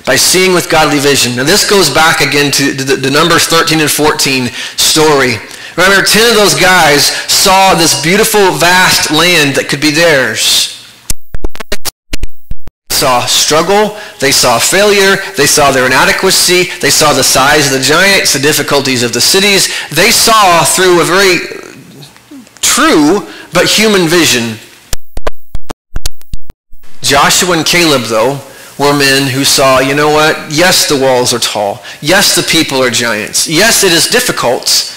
By 0.07 0.16
seeing 0.16 0.55
with 0.55 0.70
godly 0.70 0.98
vision. 0.98 1.37
Now 1.37 1.44
this 1.44 1.68
goes 1.68 1.90
back 1.92 2.22
again 2.22 2.51
to 2.53 2.72
the, 2.72 2.96
the 2.96 3.11
Numbers 3.11 3.44
13 3.44 3.81
and 3.81 3.90
14 3.90 4.46
story. 4.81 5.37
Remember, 5.77 6.01
10 6.01 6.31
of 6.31 6.37
those 6.37 6.55
guys 6.55 7.12
saw 7.29 7.74
this 7.74 8.01
beautiful, 8.03 8.40
vast 8.57 9.11
land 9.11 9.55
that 9.57 9.68
could 9.68 9.83
be 9.83 9.90
theirs 9.90 10.74
saw 12.88 13.24
struggle, 13.27 13.96
they 14.18 14.33
saw 14.33 14.59
failure, 14.59 15.22
they 15.37 15.46
saw 15.46 15.70
their 15.70 15.87
inadequacy, 15.87 16.64
they 16.81 16.90
saw 16.90 17.12
the 17.12 17.22
size 17.22 17.66
of 17.70 17.79
the 17.79 17.85
giants, 17.85 18.33
the 18.33 18.40
difficulties 18.40 19.05
of 19.05 19.12
the 19.12 19.20
cities. 19.20 19.68
They 19.90 20.11
saw 20.11 20.64
through 20.64 21.01
a 21.01 21.05
very 21.05 21.38
true 22.59 23.29
but 23.55 23.66
human 23.66 24.09
vision. 24.09 24.59
Joshua 27.02 27.56
and 27.56 27.66
Caleb, 27.66 28.02
though, 28.02 28.40
were 28.78 28.96
men 28.96 29.30
who 29.30 29.44
saw, 29.44 29.80
you 29.80 29.94
know 29.94 30.11
what? 30.11 30.50
Yes, 30.50 30.88
the 30.88 30.98
walls 30.98 31.34
are 31.34 31.38
tall. 31.38 31.82
Yes, 32.00 32.37
the 32.37 32.42
people 32.42 32.82
are 32.82 32.90
giants. 32.90 33.48
Yes, 33.48 33.82
it 33.82 33.92
is 33.92 34.06
difficult, 34.06 34.94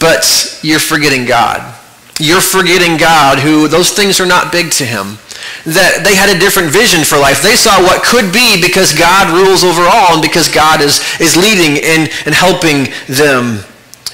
but 0.00 0.58
you're 0.62 0.78
forgetting 0.78 1.24
God. 1.24 1.78
You're 2.18 2.40
forgetting 2.40 2.98
God, 2.98 3.38
who 3.38 3.68
those 3.68 3.90
things 3.90 4.20
are 4.20 4.26
not 4.26 4.52
big 4.52 4.70
to 4.72 4.84
him 4.84 5.18
that 5.64 6.02
they 6.02 6.14
had 6.14 6.26
a 6.26 6.38
different 6.38 6.70
vision 6.70 7.06
for 7.06 7.18
life. 7.18 7.42
They 7.42 7.54
saw 7.54 7.78
what 7.78 8.02
could 8.02 8.32
be 8.34 8.58
because 8.58 8.94
God 8.94 9.30
rules 9.30 9.62
over 9.62 9.86
all 9.86 10.18
and 10.18 10.22
because 10.22 10.48
God 10.48 10.80
is, 10.80 10.98
is 11.20 11.36
leading 11.36 11.78
and, 11.82 12.10
and 12.26 12.34
helping 12.34 12.90
them. 13.06 13.62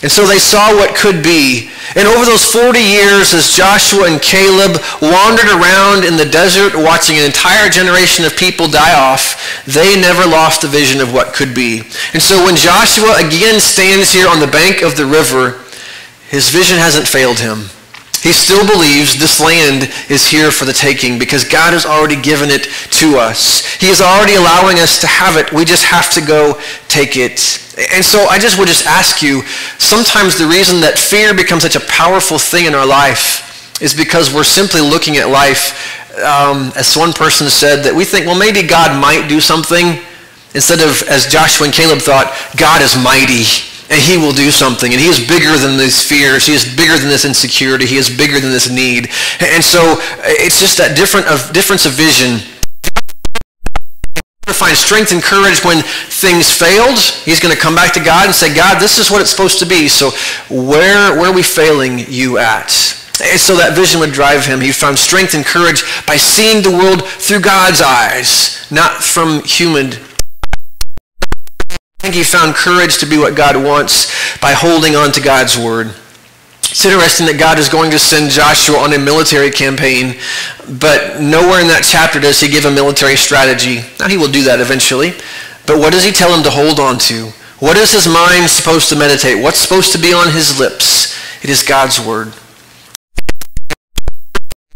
And 0.02 0.12
so 0.12 0.26
they 0.26 0.38
saw 0.38 0.76
what 0.76 0.94
could 0.94 1.22
be. 1.22 1.70
And 1.96 2.06
over 2.06 2.24
those 2.24 2.44
40 2.44 2.78
years, 2.78 3.32
as 3.32 3.52
Joshua 3.52 4.10
and 4.10 4.20
Caleb 4.20 4.76
wandered 5.00 5.48
around 5.48 6.04
in 6.04 6.16
the 6.16 6.28
desert 6.28 6.76
watching 6.76 7.16
an 7.16 7.24
entire 7.24 7.70
generation 7.70 8.24
of 8.24 8.36
people 8.36 8.68
die 8.68 8.92
off, 8.98 9.64
they 9.64 9.98
never 10.00 10.26
lost 10.28 10.62
the 10.62 10.68
vision 10.68 11.00
of 11.00 11.12
what 11.12 11.32
could 11.32 11.54
be. 11.54 11.80
And 12.12 12.22
so 12.22 12.44
when 12.44 12.56
Joshua 12.56 13.16
again 13.16 13.60
stands 13.60 14.12
here 14.12 14.28
on 14.28 14.40
the 14.40 14.46
bank 14.46 14.82
of 14.82 14.96
the 14.96 15.06
river, 15.06 15.64
his 16.28 16.50
vision 16.50 16.76
hasn't 16.76 17.08
failed 17.08 17.38
him. 17.38 17.70
He 18.22 18.32
still 18.32 18.66
believes 18.66 19.18
this 19.18 19.38
land 19.38 19.90
is 20.10 20.26
here 20.26 20.50
for 20.50 20.64
the 20.64 20.72
taking 20.72 21.18
because 21.18 21.44
God 21.44 21.72
has 21.72 21.86
already 21.86 22.20
given 22.20 22.50
it 22.50 22.64
to 22.98 23.16
us. 23.16 23.64
He 23.76 23.88
is 23.88 24.00
already 24.00 24.34
allowing 24.34 24.78
us 24.78 25.00
to 25.00 25.06
have 25.06 25.36
it. 25.36 25.52
We 25.52 25.64
just 25.64 25.84
have 25.84 26.10
to 26.14 26.20
go 26.20 26.60
take 26.88 27.16
it. 27.16 27.38
And 27.94 28.04
so 28.04 28.26
I 28.26 28.38
just 28.38 28.58
would 28.58 28.66
just 28.66 28.86
ask 28.86 29.22
you, 29.22 29.42
sometimes 29.78 30.36
the 30.36 30.46
reason 30.46 30.80
that 30.80 30.98
fear 30.98 31.32
becomes 31.32 31.62
such 31.62 31.76
a 31.76 31.86
powerful 31.86 32.38
thing 32.38 32.66
in 32.66 32.74
our 32.74 32.86
life 32.86 33.80
is 33.80 33.94
because 33.94 34.34
we're 34.34 34.42
simply 34.42 34.80
looking 34.80 35.16
at 35.18 35.28
life, 35.28 36.10
um, 36.18 36.72
as 36.74 36.96
one 36.96 37.12
person 37.12 37.48
said, 37.48 37.84
that 37.84 37.94
we 37.94 38.04
think, 38.04 38.26
well, 38.26 38.38
maybe 38.38 38.66
God 38.66 39.00
might 39.00 39.28
do 39.28 39.40
something 39.40 40.02
instead 40.54 40.82
of, 40.82 41.06
as 41.06 41.26
Joshua 41.30 41.66
and 41.66 41.74
Caleb 41.74 42.00
thought, 42.00 42.34
God 42.56 42.82
is 42.82 42.98
mighty 42.98 43.46
and 43.90 44.00
he 44.00 44.16
will 44.16 44.32
do 44.32 44.50
something. 44.50 44.92
And 44.92 45.00
he 45.00 45.08
is 45.08 45.18
bigger 45.18 45.56
than 45.56 45.78
these 45.78 46.02
fears. 46.02 46.46
He 46.46 46.54
is 46.54 46.64
bigger 46.64 46.96
than 46.98 47.08
this 47.08 47.24
insecurity. 47.24 47.86
He 47.86 47.96
is 47.96 48.08
bigger 48.08 48.38
than 48.40 48.50
this 48.50 48.70
need. 48.70 49.08
And 49.40 49.64
so 49.64 49.80
uh, 49.80 50.44
it's 50.44 50.60
just 50.60 50.76
that 50.78 50.96
different 50.96 51.26
of, 51.26 51.52
difference 51.52 51.86
of 51.86 51.92
vision. 51.92 52.40
To 54.46 54.54
find 54.54 54.76
strength 54.76 55.12
and 55.12 55.22
courage 55.22 55.62
when 55.64 55.82
things 56.08 56.50
failed, 56.50 56.98
he's 56.98 57.40
going 57.40 57.54
to 57.54 57.60
come 57.60 57.74
back 57.74 57.92
to 57.94 58.00
God 58.04 58.26
and 58.26 58.34
say, 58.34 58.54
God, 58.54 58.80
this 58.80 58.98
is 58.98 59.10
what 59.10 59.20
it's 59.20 59.30
supposed 59.30 59.58
to 59.60 59.66
be. 59.66 59.88
So 59.88 60.10
where, 60.48 61.16
where 61.16 61.30
are 61.30 61.34
we 61.34 61.42
failing 61.42 62.00
you 62.08 62.38
at? 62.38 62.72
And 63.20 63.40
so 63.40 63.56
that 63.56 63.74
vision 63.74 64.00
would 64.00 64.12
drive 64.12 64.46
him. 64.46 64.60
He 64.60 64.72
found 64.72 64.98
strength 64.98 65.34
and 65.34 65.44
courage 65.44 65.82
by 66.06 66.16
seeing 66.16 66.62
the 66.62 66.70
world 66.70 67.04
through 67.04 67.40
God's 67.40 67.82
eyes, 67.82 68.66
not 68.70 69.02
from 69.02 69.42
human 69.42 69.92
I 71.98 72.04
think 72.04 72.14
he 72.14 72.22
found 72.22 72.54
courage 72.54 72.98
to 72.98 73.06
be 73.06 73.18
what 73.18 73.34
God 73.34 73.56
wants 73.56 74.06
by 74.38 74.52
holding 74.52 74.94
on 74.94 75.10
to 75.12 75.20
God's 75.20 75.58
word. 75.58 75.92
It's 76.60 76.84
interesting 76.84 77.26
that 77.26 77.40
God 77.40 77.58
is 77.58 77.68
going 77.68 77.90
to 77.90 77.98
send 77.98 78.30
Joshua 78.30 78.78
on 78.78 78.92
a 78.92 78.98
military 78.98 79.50
campaign, 79.50 80.14
but 80.78 81.18
nowhere 81.18 81.60
in 81.60 81.66
that 81.66 81.82
chapter 81.82 82.20
does 82.20 82.38
he 82.40 82.46
give 82.46 82.66
a 82.66 82.70
military 82.70 83.16
strategy. 83.16 83.82
Now, 83.98 84.06
he 84.06 84.16
will 84.16 84.30
do 84.30 84.44
that 84.44 84.60
eventually, 84.60 85.10
but 85.66 85.78
what 85.78 85.90
does 85.90 86.04
he 86.04 86.12
tell 86.12 86.30
him 86.30 86.44
to 86.44 86.50
hold 86.50 86.78
on 86.78 86.98
to? 87.10 87.34
What 87.58 87.76
is 87.76 87.90
his 87.90 88.06
mind 88.06 88.48
supposed 88.48 88.88
to 88.90 88.96
meditate? 88.96 89.42
What's 89.42 89.58
supposed 89.58 89.90
to 89.90 89.98
be 89.98 90.12
on 90.12 90.30
his 90.30 90.56
lips? 90.60 91.18
It 91.42 91.50
is 91.50 91.64
God's 91.64 91.98
word. 91.98 92.32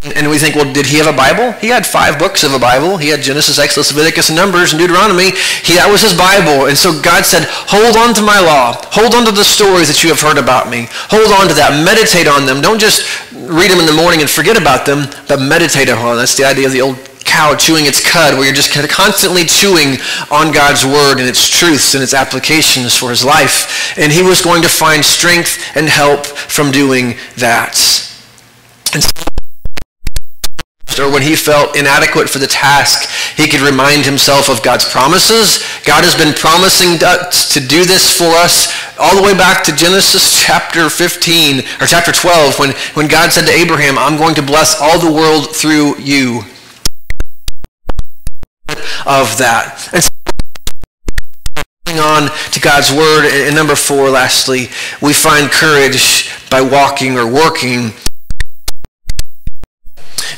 And 0.03 0.27
we 0.29 0.39
think, 0.39 0.57
well, 0.57 0.67
did 0.67 0.87
he 0.87 0.99
have 0.99 1.07
a 1.07 1.15
Bible? 1.15 1.55
He 1.63 1.69
had 1.69 1.87
five 1.87 2.19
books 2.19 2.43
of 2.43 2.53
a 2.53 2.59
Bible. 2.59 2.99
He 2.99 3.15
had 3.15 3.23
Genesis, 3.23 3.63
Exodus, 3.63 3.95
Leviticus, 3.95 4.31
and 4.31 4.37
Numbers, 4.37 4.75
and 4.75 4.83
Deuteronomy. 4.83 5.31
He, 5.63 5.79
that 5.79 5.87
was 5.87 6.03
his 6.03 6.11
Bible. 6.11 6.67
And 6.67 6.75
so 6.75 6.91
God 6.91 7.23
said, 7.23 7.47
hold 7.71 7.95
on 7.95 8.11
to 8.19 8.23
my 8.23 8.43
law. 8.43 8.75
Hold 8.91 9.15
on 9.15 9.23
to 9.27 9.31
the 9.31 9.47
stories 9.47 9.87
that 9.87 10.03
you 10.03 10.11
have 10.11 10.19
heard 10.19 10.43
about 10.43 10.67
me. 10.67 10.91
Hold 11.07 11.31
on 11.31 11.47
to 11.47 11.55
that. 11.55 11.87
Meditate 11.87 12.27
on 12.27 12.51
them. 12.51 12.59
Don't 12.59 12.83
just 12.83 13.07
read 13.31 13.71
them 13.71 13.79
in 13.79 13.87
the 13.87 13.95
morning 13.95 14.19
and 14.19 14.27
forget 14.27 14.59
about 14.59 14.83
them, 14.91 15.07
but 15.31 15.39
meditate 15.39 15.87
on 15.87 16.03
them. 16.03 16.19
That's 16.19 16.35
the 16.35 16.51
idea 16.51 16.67
of 16.67 16.75
the 16.75 16.83
old 16.83 16.99
cow 17.23 17.55
chewing 17.55 17.87
its 17.87 18.03
cud, 18.03 18.35
where 18.35 18.43
you're 18.43 18.59
just 18.59 18.75
kind 18.75 18.83
of 18.83 18.91
constantly 18.91 19.47
chewing 19.47 20.03
on 20.35 20.51
God's 20.51 20.83
word 20.83 21.23
and 21.23 21.31
its 21.31 21.47
truths 21.47 21.95
and 21.95 22.03
its 22.03 22.13
applications 22.13 22.91
for 22.91 23.07
his 23.07 23.23
life. 23.23 23.95
And 23.95 24.11
he 24.11 24.27
was 24.27 24.43
going 24.43 24.67
to 24.67 24.69
find 24.69 25.07
strength 25.07 25.63
and 25.79 25.87
help 25.87 26.27
from 26.27 26.75
doing 26.75 27.15
that. 27.39 27.79
And 28.93 28.99
so 28.99 29.32
or 30.99 31.11
when 31.11 31.23
he 31.23 31.37
felt 31.37 31.77
inadequate 31.77 32.29
for 32.29 32.39
the 32.39 32.47
task, 32.47 33.09
he 33.37 33.49
could 33.49 33.61
remind 33.61 34.05
himself 34.05 34.49
of 34.49 34.63
God's 34.63 34.89
promises. 34.89 35.63
God 35.85 36.05
has 36.05 36.15
been 36.15 36.35
promising 36.35 36.99
to 36.99 37.61
do 37.61 37.85
this 37.85 38.11
for 38.17 38.31
us 38.37 38.73
all 38.99 39.17
the 39.17 39.23
way 39.23 39.35
back 39.37 39.65
to 39.65 39.75
Genesis 39.75 40.41
chapter 40.47 40.89
15 40.89 41.61
or 41.81 41.87
chapter 41.87 42.13
12 42.13 42.59
when, 42.59 42.71
when 42.95 43.09
God 43.09 43.33
said 43.33 43.47
to 43.47 43.53
Abraham, 43.53 43.99
I'm 43.99 44.19
going 44.19 44.35
to 44.37 44.43
bless 44.43 44.81
all 44.81 44.99
the 44.99 45.13
world 45.13 45.55
through 45.55 45.99
you. 45.99 46.43
Of 49.05 49.37
that. 49.39 49.91
And 49.93 50.03
so 50.03 50.11
on 51.99 52.31
to 52.53 52.61
God's 52.61 52.93
word. 52.93 53.27
And 53.27 53.55
number 53.55 53.75
four, 53.75 54.09
lastly, 54.11 54.69
we 55.01 55.13
find 55.13 55.51
courage 55.51 56.31
by 56.51 56.61
walking 56.61 57.19
or 57.19 57.27
working 57.27 57.93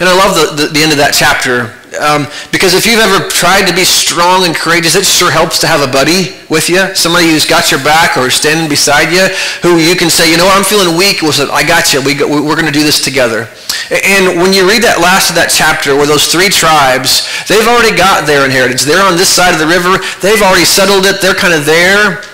and 0.01 0.09
I 0.09 0.15
love 0.17 0.35
the, 0.35 0.65
the, 0.65 0.69
the 0.73 0.81
end 0.83 0.93
of 0.93 0.99
that 0.99 1.15
chapter 1.15 1.73
um, 2.01 2.27
because 2.51 2.75
if 2.75 2.87
you've 2.87 3.03
ever 3.03 3.29
tried 3.31 3.67
to 3.67 3.75
be 3.75 3.85
strong 3.85 4.45
and 4.47 4.55
courageous, 4.55 4.95
it 4.95 5.07
sure 5.07 5.31
helps 5.31 5.59
to 5.61 5.67
have 5.67 5.83
a 5.83 5.91
buddy 5.91 6.35
with 6.51 6.69
you, 6.69 6.95
somebody 6.95 7.31
who's 7.31 7.47
got 7.47 7.71
your 7.71 7.83
back 7.83 8.17
or 8.17 8.31
standing 8.31 8.69
beside 8.69 9.13
you, 9.13 9.27
who 9.63 9.79
you 9.79 9.95
can 9.95 10.11
say, 10.11 10.31
you 10.31 10.37
know 10.37 10.49
I'm 10.51 10.65
feeling 10.65 10.97
weak. 10.97 11.23
Well, 11.23 11.35
I 11.53 11.63
got 11.63 11.93
you. 11.93 12.03
We, 12.03 12.19
we're 12.19 12.59
going 12.59 12.71
to 12.71 12.75
do 12.75 12.83
this 12.83 13.03
together. 13.03 13.49
And 13.91 14.41
when 14.41 14.53
you 14.53 14.67
read 14.67 14.83
that 14.83 14.99
last 14.99 15.31
of 15.31 15.37
that 15.37 15.53
chapter 15.53 15.95
where 15.95 16.07
those 16.07 16.27
three 16.27 16.49
tribes, 16.49 17.29
they've 17.47 17.67
already 17.67 17.95
got 17.95 18.27
their 18.27 18.45
inheritance. 18.45 18.85
They're 18.85 19.05
on 19.05 19.17
this 19.17 19.31
side 19.31 19.53
of 19.53 19.61
the 19.61 19.69
river. 19.69 20.01
They've 20.25 20.41
already 20.43 20.67
settled 20.67 21.07
it. 21.07 21.21
They're 21.21 21.37
kind 21.37 21.55
of 21.55 21.69
there. 21.69 22.25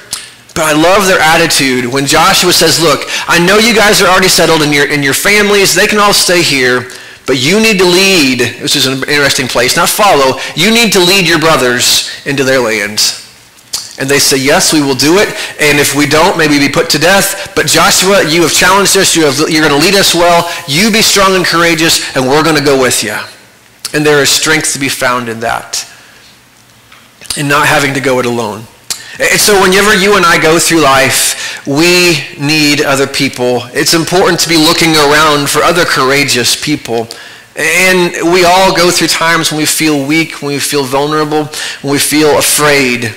But 0.54 0.66
I 0.66 0.74
love 0.74 1.06
their 1.06 1.22
attitude 1.22 1.86
when 1.86 2.06
Joshua 2.06 2.52
says, 2.52 2.82
look, 2.82 3.06
I 3.30 3.38
know 3.38 3.58
you 3.58 3.74
guys 3.74 4.02
are 4.02 4.10
already 4.10 4.28
settled 4.28 4.62
in 4.62 4.72
your, 4.72 4.90
in 4.90 5.02
your 5.02 5.14
families. 5.14 5.74
They 5.74 5.86
can 5.86 5.98
all 5.98 6.12
stay 6.12 6.42
here. 6.42 6.90
But 7.30 7.38
you 7.38 7.60
need 7.60 7.78
to 7.78 7.84
lead, 7.84 8.40
this 8.40 8.74
is 8.74 8.86
an 8.86 9.08
interesting 9.08 9.46
place, 9.46 9.76
not 9.76 9.88
follow. 9.88 10.40
You 10.56 10.74
need 10.74 10.92
to 10.94 10.98
lead 10.98 11.28
your 11.28 11.38
brothers 11.38 12.10
into 12.26 12.42
their 12.42 12.58
lands. 12.58 13.24
And 14.00 14.10
they 14.10 14.18
say, 14.18 14.36
yes, 14.36 14.72
we 14.72 14.82
will 14.82 14.96
do 14.96 15.18
it. 15.18 15.28
And 15.60 15.78
if 15.78 15.94
we 15.94 16.06
don't, 16.06 16.36
maybe 16.36 16.58
be 16.58 16.68
put 16.68 16.90
to 16.90 16.98
death. 16.98 17.52
But 17.54 17.68
Joshua, 17.68 18.28
you 18.28 18.42
have 18.42 18.50
challenged 18.50 18.96
us. 18.96 19.14
You 19.14 19.26
have, 19.26 19.38
you're 19.48 19.62
going 19.62 19.80
to 19.80 19.86
lead 19.86 19.94
us 19.94 20.12
well. 20.12 20.50
You 20.66 20.90
be 20.90 21.02
strong 21.02 21.36
and 21.36 21.46
courageous, 21.46 22.02
and 22.16 22.26
we're 22.26 22.42
going 22.42 22.56
to 22.56 22.64
go 22.64 22.82
with 22.82 23.04
you. 23.04 23.14
And 23.94 24.04
there 24.04 24.20
is 24.20 24.28
strength 24.28 24.72
to 24.72 24.80
be 24.80 24.88
found 24.88 25.28
in 25.28 25.38
that. 25.38 25.88
In 27.36 27.46
not 27.46 27.68
having 27.68 27.94
to 27.94 28.00
go 28.00 28.18
it 28.18 28.26
alone. 28.26 28.64
And 29.20 29.38
so 29.38 29.60
whenever 29.60 29.94
you 29.94 30.16
and 30.16 30.24
I 30.24 30.40
go 30.40 30.58
through 30.58 30.80
life, 30.80 31.66
we 31.66 32.24
need 32.40 32.80
other 32.80 33.06
people. 33.06 33.60
It's 33.74 33.92
important 33.92 34.40
to 34.40 34.48
be 34.48 34.56
looking 34.56 34.96
around 34.96 35.50
for 35.50 35.60
other 35.60 35.84
courageous 35.84 36.58
people. 36.58 37.06
And 37.54 38.32
we 38.32 38.44
all 38.46 38.74
go 38.74 38.90
through 38.90 39.08
times 39.08 39.50
when 39.50 39.58
we 39.58 39.66
feel 39.66 40.06
weak, 40.06 40.40
when 40.40 40.52
we 40.52 40.58
feel 40.58 40.84
vulnerable, 40.84 41.44
when 41.82 41.92
we 41.92 41.98
feel 41.98 42.38
afraid. 42.38 43.14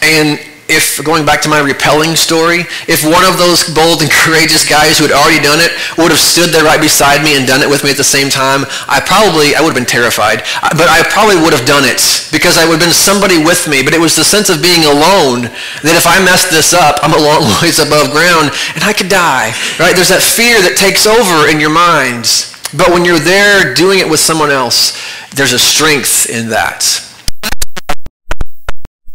And 0.00 0.38
if, 0.68 1.02
going 1.04 1.28
back 1.28 1.44
to 1.44 1.52
my 1.52 1.60
rappelling 1.60 2.16
story, 2.16 2.64
if 2.88 3.04
one 3.04 3.24
of 3.28 3.36
those 3.36 3.68
bold 3.68 4.00
and 4.00 4.10
courageous 4.24 4.64
guys 4.64 4.96
who 4.96 5.04
had 5.04 5.12
already 5.12 5.42
done 5.44 5.60
it 5.60 5.76
would 6.00 6.08
have 6.08 6.20
stood 6.20 6.50
there 6.50 6.64
right 6.64 6.80
beside 6.80 7.20
me 7.20 7.36
and 7.36 7.44
done 7.44 7.60
it 7.60 7.68
with 7.68 7.84
me 7.84 7.92
at 7.92 8.00
the 8.00 8.06
same 8.06 8.32
time, 8.32 8.64
I 8.88 9.04
probably, 9.04 9.52
I 9.52 9.60
would 9.60 9.76
have 9.76 9.80
been 9.80 9.88
terrified. 9.88 10.40
But 10.72 10.88
I 10.88 11.04
probably 11.12 11.36
would 11.36 11.52
have 11.52 11.68
done 11.68 11.84
it 11.84 12.00
because 12.32 12.56
I 12.56 12.64
would 12.64 12.80
have 12.80 12.86
been 12.88 12.96
somebody 12.96 13.36
with 13.36 13.68
me. 13.68 13.84
But 13.84 13.92
it 13.92 14.00
was 14.00 14.16
the 14.16 14.24
sense 14.24 14.48
of 14.48 14.64
being 14.64 14.88
alone 14.88 15.52
that 15.84 15.96
if 16.00 16.08
I 16.08 16.16
messed 16.24 16.48
this 16.48 16.72
up, 16.72 16.96
I'm 17.04 17.12
a 17.12 17.20
long 17.20 17.44
ways 17.60 17.76
above 17.76 18.16
ground 18.16 18.48
and 18.72 18.82
I 18.82 18.96
could 18.96 19.12
die, 19.12 19.52
right? 19.76 19.92
There's 19.92 20.14
that 20.14 20.24
fear 20.24 20.64
that 20.64 20.80
takes 20.80 21.04
over 21.04 21.44
in 21.52 21.60
your 21.60 21.72
minds. 21.72 22.56
But 22.72 22.90
when 22.90 23.04
you're 23.04 23.22
there 23.22 23.74
doing 23.76 24.00
it 24.00 24.08
with 24.08 24.18
someone 24.18 24.50
else, 24.50 24.96
there's 25.36 25.52
a 25.52 25.60
strength 25.60 26.26
in 26.30 26.48
that 26.48 27.03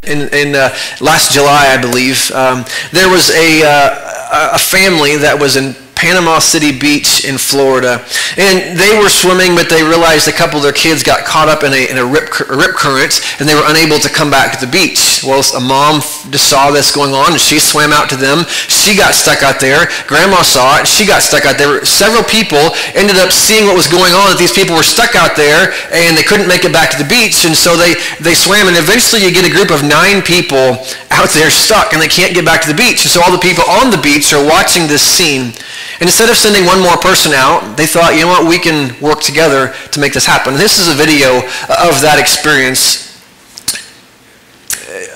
in, 0.10 0.34
in 0.34 0.56
uh, 0.56 0.76
last 1.00 1.32
July, 1.32 1.68
I 1.70 1.82
believe, 1.82 2.32
um, 2.32 2.66
there 2.92 3.10
was 3.10 3.30
a, 3.30 3.62
uh, 3.64 4.50
a 4.54 4.60
family 4.60 5.16
that 5.18 5.40
was 5.40 5.56
in 5.56 5.76
Panama 6.00 6.40
City 6.40 6.72
Beach 6.72 7.28
in 7.28 7.36
Florida. 7.36 8.00
And 8.40 8.80
they 8.80 8.96
were 8.96 9.12
swimming, 9.12 9.52
but 9.52 9.68
they 9.68 9.84
realized 9.84 10.32
a 10.32 10.32
couple 10.32 10.56
of 10.56 10.64
their 10.64 10.72
kids 10.72 11.04
got 11.04 11.28
caught 11.28 11.52
up 11.52 11.68
in 11.68 11.76
a, 11.76 11.92
in 11.92 12.00
a, 12.00 12.06
rip, 12.08 12.32
a 12.48 12.56
rip 12.56 12.80
current, 12.80 13.20
and 13.36 13.44
they 13.44 13.52
were 13.52 13.68
unable 13.68 14.00
to 14.00 14.08
come 14.08 14.32
back 14.32 14.56
to 14.56 14.60
the 14.64 14.72
beach. 14.72 15.20
Well, 15.28 15.44
a 15.44 15.60
mom 15.60 16.00
just 16.32 16.48
saw 16.48 16.72
this 16.72 16.96
going 16.96 17.12
on, 17.12 17.36
and 17.36 17.42
she 17.42 17.60
swam 17.60 17.92
out 17.92 18.08
to 18.10 18.18
them. 18.18 18.48
She 18.48 18.96
got 18.96 19.12
stuck 19.12 19.44
out 19.44 19.60
there. 19.60 19.92
Grandma 20.08 20.40
saw 20.40 20.80
it. 20.80 20.88
She 20.88 21.04
got 21.04 21.20
stuck 21.20 21.44
out 21.44 21.60
there. 21.60 21.84
Several 21.84 22.24
people 22.24 22.72
ended 22.96 23.20
up 23.20 23.36
seeing 23.36 23.68
what 23.68 23.76
was 23.76 23.92
going 23.92 24.16
on, 24.16 24.32
that 24.32 24.40
these 24.40 24.56
people 24.56 24.80
were 24.80 24.88
stuck 24.88 25.20
out 25.20 25.36
there, 25.36 25.76
and 25.92 26.16
they 26.16 26.24
couldn't 26.24 26.48
make 26.48 26.64
it 26.64 26.72
back 26.72 26.96
to 26.96 26.98
the 26.98 27.10
beach, 27.12 27.44
and 27.44 27.52
so 27.52 27.76
they, 27.76 28.00
they 28.24 28.34
swam, 28.34 28.72
and 28.72 28.80
eventually 28.80 29.28
you 29.28 29.36
get 29.36 29.44
a 29.44 29.52
group 29.52 29.68
of 29.68 29.84
nine 29.84 30.24
people 30.24 30.80
out 31.12 31.28
there 31.36 31.52
stuck, 31.52 31.92
and 31.92 32.00
they 32.00 32.08
can't 32.08 32.32
get 32.34 32.48
back 32.48 32.64
to 32.64 32.72
the 32.72 32.80
beach. 32.80 33.04
And 33.04 33.12
so 33.12 33.20
all 33.20 33.36
the 33.36 33.44
people 33.44 33.68
on 33.68 33.92
the 33.92 34.00
beach 34.00 34.32
are 34.32 34.44
watching 34.44 34.88
this 34.88 35.04
scene. 35.04 35.52
And 36.00 36.08
instead 36.08 36.30
of 36.30 36.38
sending 36.38 36.66
one 36.66 36.82
more 36.82 36.96
person 36.96 37.34
out, 37.34 37.76
they 37.76 37.86
thought, 37.86 38.16
you 38.16 38.22
know 38.22 38.32
what, 38.32 38.48
we 38.48 38.58
can 38.58 38.96
work 39.02 39.20
together 39.20 39.76
to 39.92 40.00
make 40.00 40.14
this 40.14 40.26
happen. 40.26 40.54
And 40.54 40.62
this 40.62 40.80
is 40.80 40.88
a 40.88 40.96
video 40.96 41.44
of 41.68 42.00
that 42.00 42.16
experience. 42.20 43.10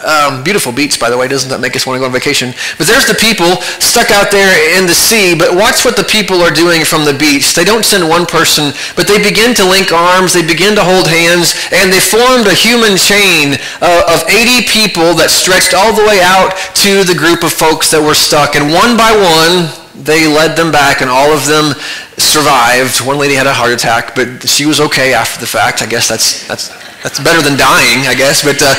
Um, 0.03 0.43
beautiful 0.43 0.75
beach, 0.75 0.99
by 0.99 1.09
the 1.09 1.15
way. 1.15 1.31
Doesn't 1.31 1.47
that 1.47 1.63
make 1.63 1.79
us 1.79 1.87
want 1.87 1.95
to 1.95 2.03
go 2.03 2.05
on 2.05 2.11
vacation? 2.11 2.51
But 2.75 2.91
there's 2.91 3.07
the 3.07 3.15
people 3.15 3.63
stuck 3.79 4.11
out 4.11 4.27
there 4.27 4.51
in 4.75 4.83
the 4.83 4.93
sea. 4.93 5.31
But 5.31 5.55
watch 5.55 5.87
what 5.87 5.95
the 5.95 6.03
people 6.03 6.43
are 6.43 6.51
doing 6.51 6.83
from 6.83 7.07
the 7.07 7.15
beach. 7.15 7.55
They 7.55 7.63
don't 7.63 7.87
send 7.87 8.03
one 8.03 8.27
person, 8.27 8.75
but 8.99 9.07
they 9.07 9.23
begin 9.23 9.55
to 9.55 9.63
link 9.63 9.95
arms. 9.95 10.35
They 10.35 10.43
begin 10.43 10.75
to 10.75 10.83
hold 10.83 11.07
hands. 11.07 11.55
And 11.71 11.87
they 11.87 12.03
formed 12.03 12.51
a 12.51 12.53
human 12.53 12.99
chain 12.99 13.55
uh, 13.79 14.11
of 14.11 14.27
80 14.27 14.67
people 14.67 15.15
that 15.15 15.31
stretched 15.31 15.71
all 15.71 15.95
the 15.95 16.03
way 16.03 16.19
out 16.19 16.59
to 16.83 17.07
the 17.07 17.15
group 17.15 17.39
of 17.39 17.55
folks 17.55 17.87
that 17.95 18.03
were 18.03 18.19
stuck. 18.19 18.59
And 18.59 18.67
one 18.67 18.99
by 18.99 19.15
one, 19.15 19.71
they 19.95 20.27
led 20.27 20.57
them 20.57 20.71
back, 20.71 21.01
and 21.01 21.09
all 21.09 21.31
of 21.31 21.45
them 21.45 21.73
survived. 22.17 23.05
One 23.05 23.17
lady 23.17 23.35
had 23.35 23.47
a 23.47 23.53
heart 23.53 23.71
attack, 23.71 24.15
but 24.15 24.47
she 24.47 24.65
was 24.65 24.79
okay 24.81 25.13
after 25.13 25.39
the 25.39 25.47
fact. 25.47 25.81
I 25.81 25.85
guess 25.85 26.07
that's 26.07 26.47
that's 26.47 26.69
that's 27.03 27.19
better 27.19 27.41
than 27.41 27.57
dying, 27.57 28.07
I 28.07 28.15
guess. 28.15 28.43
But 28.43 28.61
uh, 28.61 28.73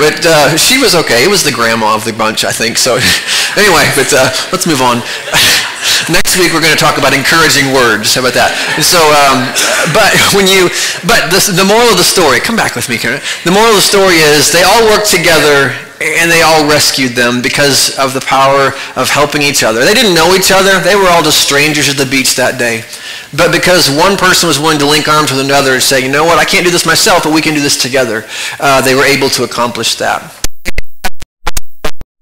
but 0.00 0.26
uh, 0.26 0.56
she 0.56 0.78
was 0.78 0.94
okay. 0.94 1.22
It 1.24 1.30
was 1.30 1.44
the 1.44 1.52
grandma 1.52 1.94
of 1.94 2.04
the 2.04 2.12
bunch, 2.12 2.44
I 2.44 2.52
think. 2.52 2.78
So 2.78 2.94
anyway, 3.56 3.86
but 3.94 4.10
uh, 4.12 4.30
let's 4.52 4.66
move 4.66 4.82
on. 4.82 5.02
Next 6.08 6.38
week 6.38 6.52
we're 6.52 6.64
going 6.64 6.74
to 6.74 6.80
talk 6.80 6.96
about 6.96 7.12
encouraging 7.12 7.74
words. 7.74 8.14
How 8.14 8.22
about 8.24 8.34
that? 8.34 8.54
so, 8.80 8.98
um, 8.98 9.44
but 9.92 10.10
when 10.32 10.48
you, 10.48 10.72
but 11.04 11.28
the, 11.28 11.40
the 11.52 11.66
moral 11.66 11.90
of 11.90 11.98
the 11.98 12.06
story. 12.06 12.40
Come 12.40 12.56
back 12.56 12.74
with 12.74 12.88
me, 12.88 12.98
Karen. 12.98 13.20
The 13.44 13.52
moral 13.52 13.74
of 13.74 13.80
the 13.80 13.88
story 13.88 14.18
is 14.18 14.50
they 14.50 14.64
all 14.64 14.84
worked 14.88 15.10
together 15.10 15.74
and 16.00 16.30
they 16.30 16.42
all 16.42 16.62
rescued 16.70 17.18
them 17.18 17.42
because 17.42 17.98
of 17.98 18.14
the 18.14 18.22
power 18.22 18.70
of 18.94 19.10
helping 19.10 19.42
each 19.42 19.66
other. 19.66 19.84
They 19.84 19.94
didn't 19.94 20.14
know 20.14 20.34
each 20.34 20.54
other. 20.54 20.78
They 20.78 20.94
were 20.94 21.10
all 21.10 21.22
just 21.22 21.42
strangers 21.42 21.90
at 21.90 21.98
the 21.98 22.06
beach 22.06 22.36
that 22.36 22.58
day. 22.58 22.86
But 23.34 23.50
because 23.50 23.90
one 23.90 24.16
person 24.16 24.46
was 24.46 24.58
willing 24.58 24.78
to 24.78 24.86
link 24.86 25.08
arms 25.08 25.30
with 25.34 25.42
another 25.42 25.74
and 25.74 25.82
say, 25.82 26.00
you 26.00 26.10
know 26.10 26.24
what, 26.24 26.38
I 26.38 26.44
can't 26.44 26.64
do 26.64 26.70
this 26.70 26.86
myself, 26.86 27.24
but 27.24 27.34
we 27.34 27.42
can 27.42 27.54
do 27.54 27.60
this 27.60 27.76
together, 27.76 28.24
uh, 28.60 28.80
they 28.80 28.94
were 28.94 29.04
able 29.04 29.28
to 29.30 29.42
accomplish 29.42 29.96
that 29.96 30.37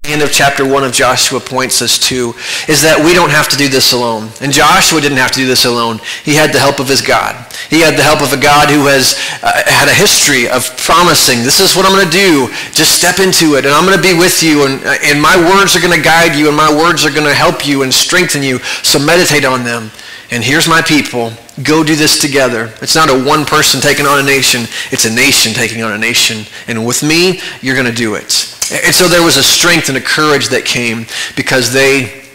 end 0.07 0.21
of 0.21 0.31
chapter 0.31 0.67
1 0.67 0.83
of 0.83 0.91
Joshua 0.91 1.39
points 1.39 1.81
us 1.81 1.99
to 2.07 2.33
is 2.67 2.81
that 2.81 2.99
we 2.99 3.13
don't 3.13 3.31
have 3.31 3.47
to 3.49 3.57
do 3.57 3.67
this 3.67 3.93
alone. 3.93 4.29
And 4.41 4.51
Joshua 4.51 5.01
didn't 5.01 5.19
have 5.19 5.31
to 5.31 5.39
do 5.39 5.47
this 5.47 5.65
alone. 5.65 5.99
He 6.23 6.35
had 6.35 6.53
the 6.53 6.59
help 6.59 6.79
of 6.79 6.87
his 6.87 7.01
God. 7.01 7.35
He 7.69 7.81
had 7.81 7.99
the 7.99 8.03
help 8.03 8.21
of 8.21 8.31
a 8.31 8.39
God 8.39 8.69
who 8.69 8.87
has 8.87 9.19
uh, 9.43 9.51
had 9.67 9.87
a 9.87 9.93
history 9.93 10.47
of 10.47 10.63
promising, 10.77 11.43
this 11.43 11.59
is 11.59 11.75
what 11.75 11.85
I'm 11.85 11.91
going 11.91 12.07
to 12.07 12.11
do. 12.11 12.47
Just 12.71 12.95
step 12.95 13.19
into 13.19 13.55
it, 13.55 13.65
and 13.65 13.73
I'm 13.73 13.85
going 13.85 13.97
to 13.97 14.03
be 14.03 14.17
with 14.17 14.41
you, 14.41 14.65
and, 14.65 14.79
uh, 14.85 14.95
and 15.03 15.21
my 15.21 15.35
words 15.35 15.75
are 15.75 15.83
going 15.83 15.95
to 15.95 16.03
guide 16.03 16.35
you, 16.35 16.47
and 16.47 16.55
my 16.55 16.71
words 16.71 17.05
are 17.05 17.11
going 17.11 17.27
to 17.27 17.35
help 17.35 17.67
you 17.67 17.83
and 17.83 17.93
strengthen 17.93 18.41
you. 18.41 18.59
So 18.83 18.99
meditate 18.99 19.43
on 19.43 19.63
them. 19.63 19.91
And 20.29 20.43
here's 20.43 20.67
my 20.67 20.81
people. 20.81 21.31
Go 21.63 21.83
do 21.83 21.95
this 21.95 22.19
together. 22.19 22.73
It's 22.81 22.95
not 22.95 23.09
a 23.09 23.23
one 23.23 23.45
person 23.45 23.79
taking 23.79 24.05
on 24.05 24.19
a 24.19 24.23
nation. 24.23 24.63
It's 24.91 25.05
a 25.05 25.13
nation 25.13 25.53
taking 25.53 25.81
on 25.81 25.93
a 25.93 25.97
nation. 25.97 26.45
And 26.67 26.85
with 26.85 27.01
me, 27.01 27.39
you're 27.61 27.75
going 27.75 27.87
to 27.87 27.95
do 27.95 28.15
it. 28.15 28.53
And 28.71 28.93
so 28.93 29.07
there 29.07 29.23
was 29.23 29.37
a 29.37 29.43
strength 29.43 29.87
and 29.87 29.97
a 29.97 30.01
courage 30.01 30.49
that 30.49 30.65
came 30.65 31.05
because 31.37 31.71
they 31.71 32.25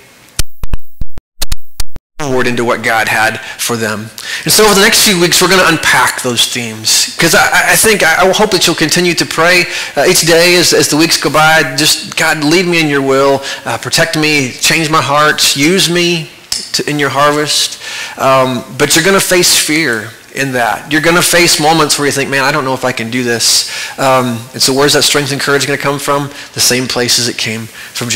forward 2.18 2.46
into 2.46 2.64
what 2.64 2.82
God 2.82 3.08
had 3.08 3.40
for 3.58 3.76
them. 3.76 4.00
And 4.44 4.52
so 4.52 4.64
over 4.64 4.74
the 4.74 4.80
next 4.80 5.04
few 5.06 5.20
weeks, 5.20 5.42
we're 5.42 5.48
going 5.48 5.60
to 5.60 5.68
unpack 5.68 6.22
those 6.22 6.46
themes. 6.52 7.14
Because 7.14 7.34
I, 7.34 7.72
I, 7.72 7.76
think, 7.76 8.02
I, 8.02 8.26
I 8.26 8.32
hope 8.32 8.52
that 8.52 8.66
you'll 8.66 8.76
continue 8.76 9.12
to 9.14 9.26
pray 9.26 9.64
uh, 9.96 10.06
each 10.08 10.22
day 10.22 10.56
as, 10.56 10.72
as 10.72 10.88
the 10.88 10.96
weeks 10.96 11.20
go 11.20 11.30
by. 11.30 11.74
Just, 11.76 12.16
God, 12.16 12.42
lead 12.44 12.66
me 12.66 12.80
in 12.80 12.88
your 12.88 13.02
will. 13.02 13.40
Uh, 13.66 13.76
protect 13.76 14.16
me. 14.16 14.52
Change 14.52 14.88
my 14.88 15.02
heart. 15.02 15.56
Use 15.56 15.90
me 15.90 16.30
to, 16.72 16.88
in 16.88 16.98
your 16.98 17.10
harvest. 17.10 17.80
Um, 18.18 18.64
but 18.78 18.94
you're 18.94 19.04
going 19.04 19.18
to 19.18 19.24
face 19.24 19.56
fear 19.56 20.10
in 20.34 20.52
that. 20.52 20.90
You're 20.90 21.02
going 21.02 21.16
to 21.16 21.22
face 21.22 21.60
moments 21.60 21.98
where 21.98 22.06
you 22.06 22.12
think, 22.12 22.30
man, 22.30 22.44
I 22.44 22.52
don't 22.52 22.64
know 22.64 22.74
if 22.74 22.84
I 22.84 22.92
can 22.92 23.10
do 23.10 23.22
this. 23.22 23.70
Um, 23.98 24.38
and 24.52 24.62
so 24.62 24.72
where's 24.72 24.94
that 24.94 25.02
strength 25.02 25.32
and 25.32 25.40
courage 25.40 25.66
going 25.66 25.78
to 25.78 25.82
come 25.82 25.98
from? 25.98 26.28
The 26.54 26.60
same 26.60 26.88
places 26.88 27.28
it 27.28 27.36
came 27.36 27.66
from 27.66 28.08
Joshua. 28.08 28.10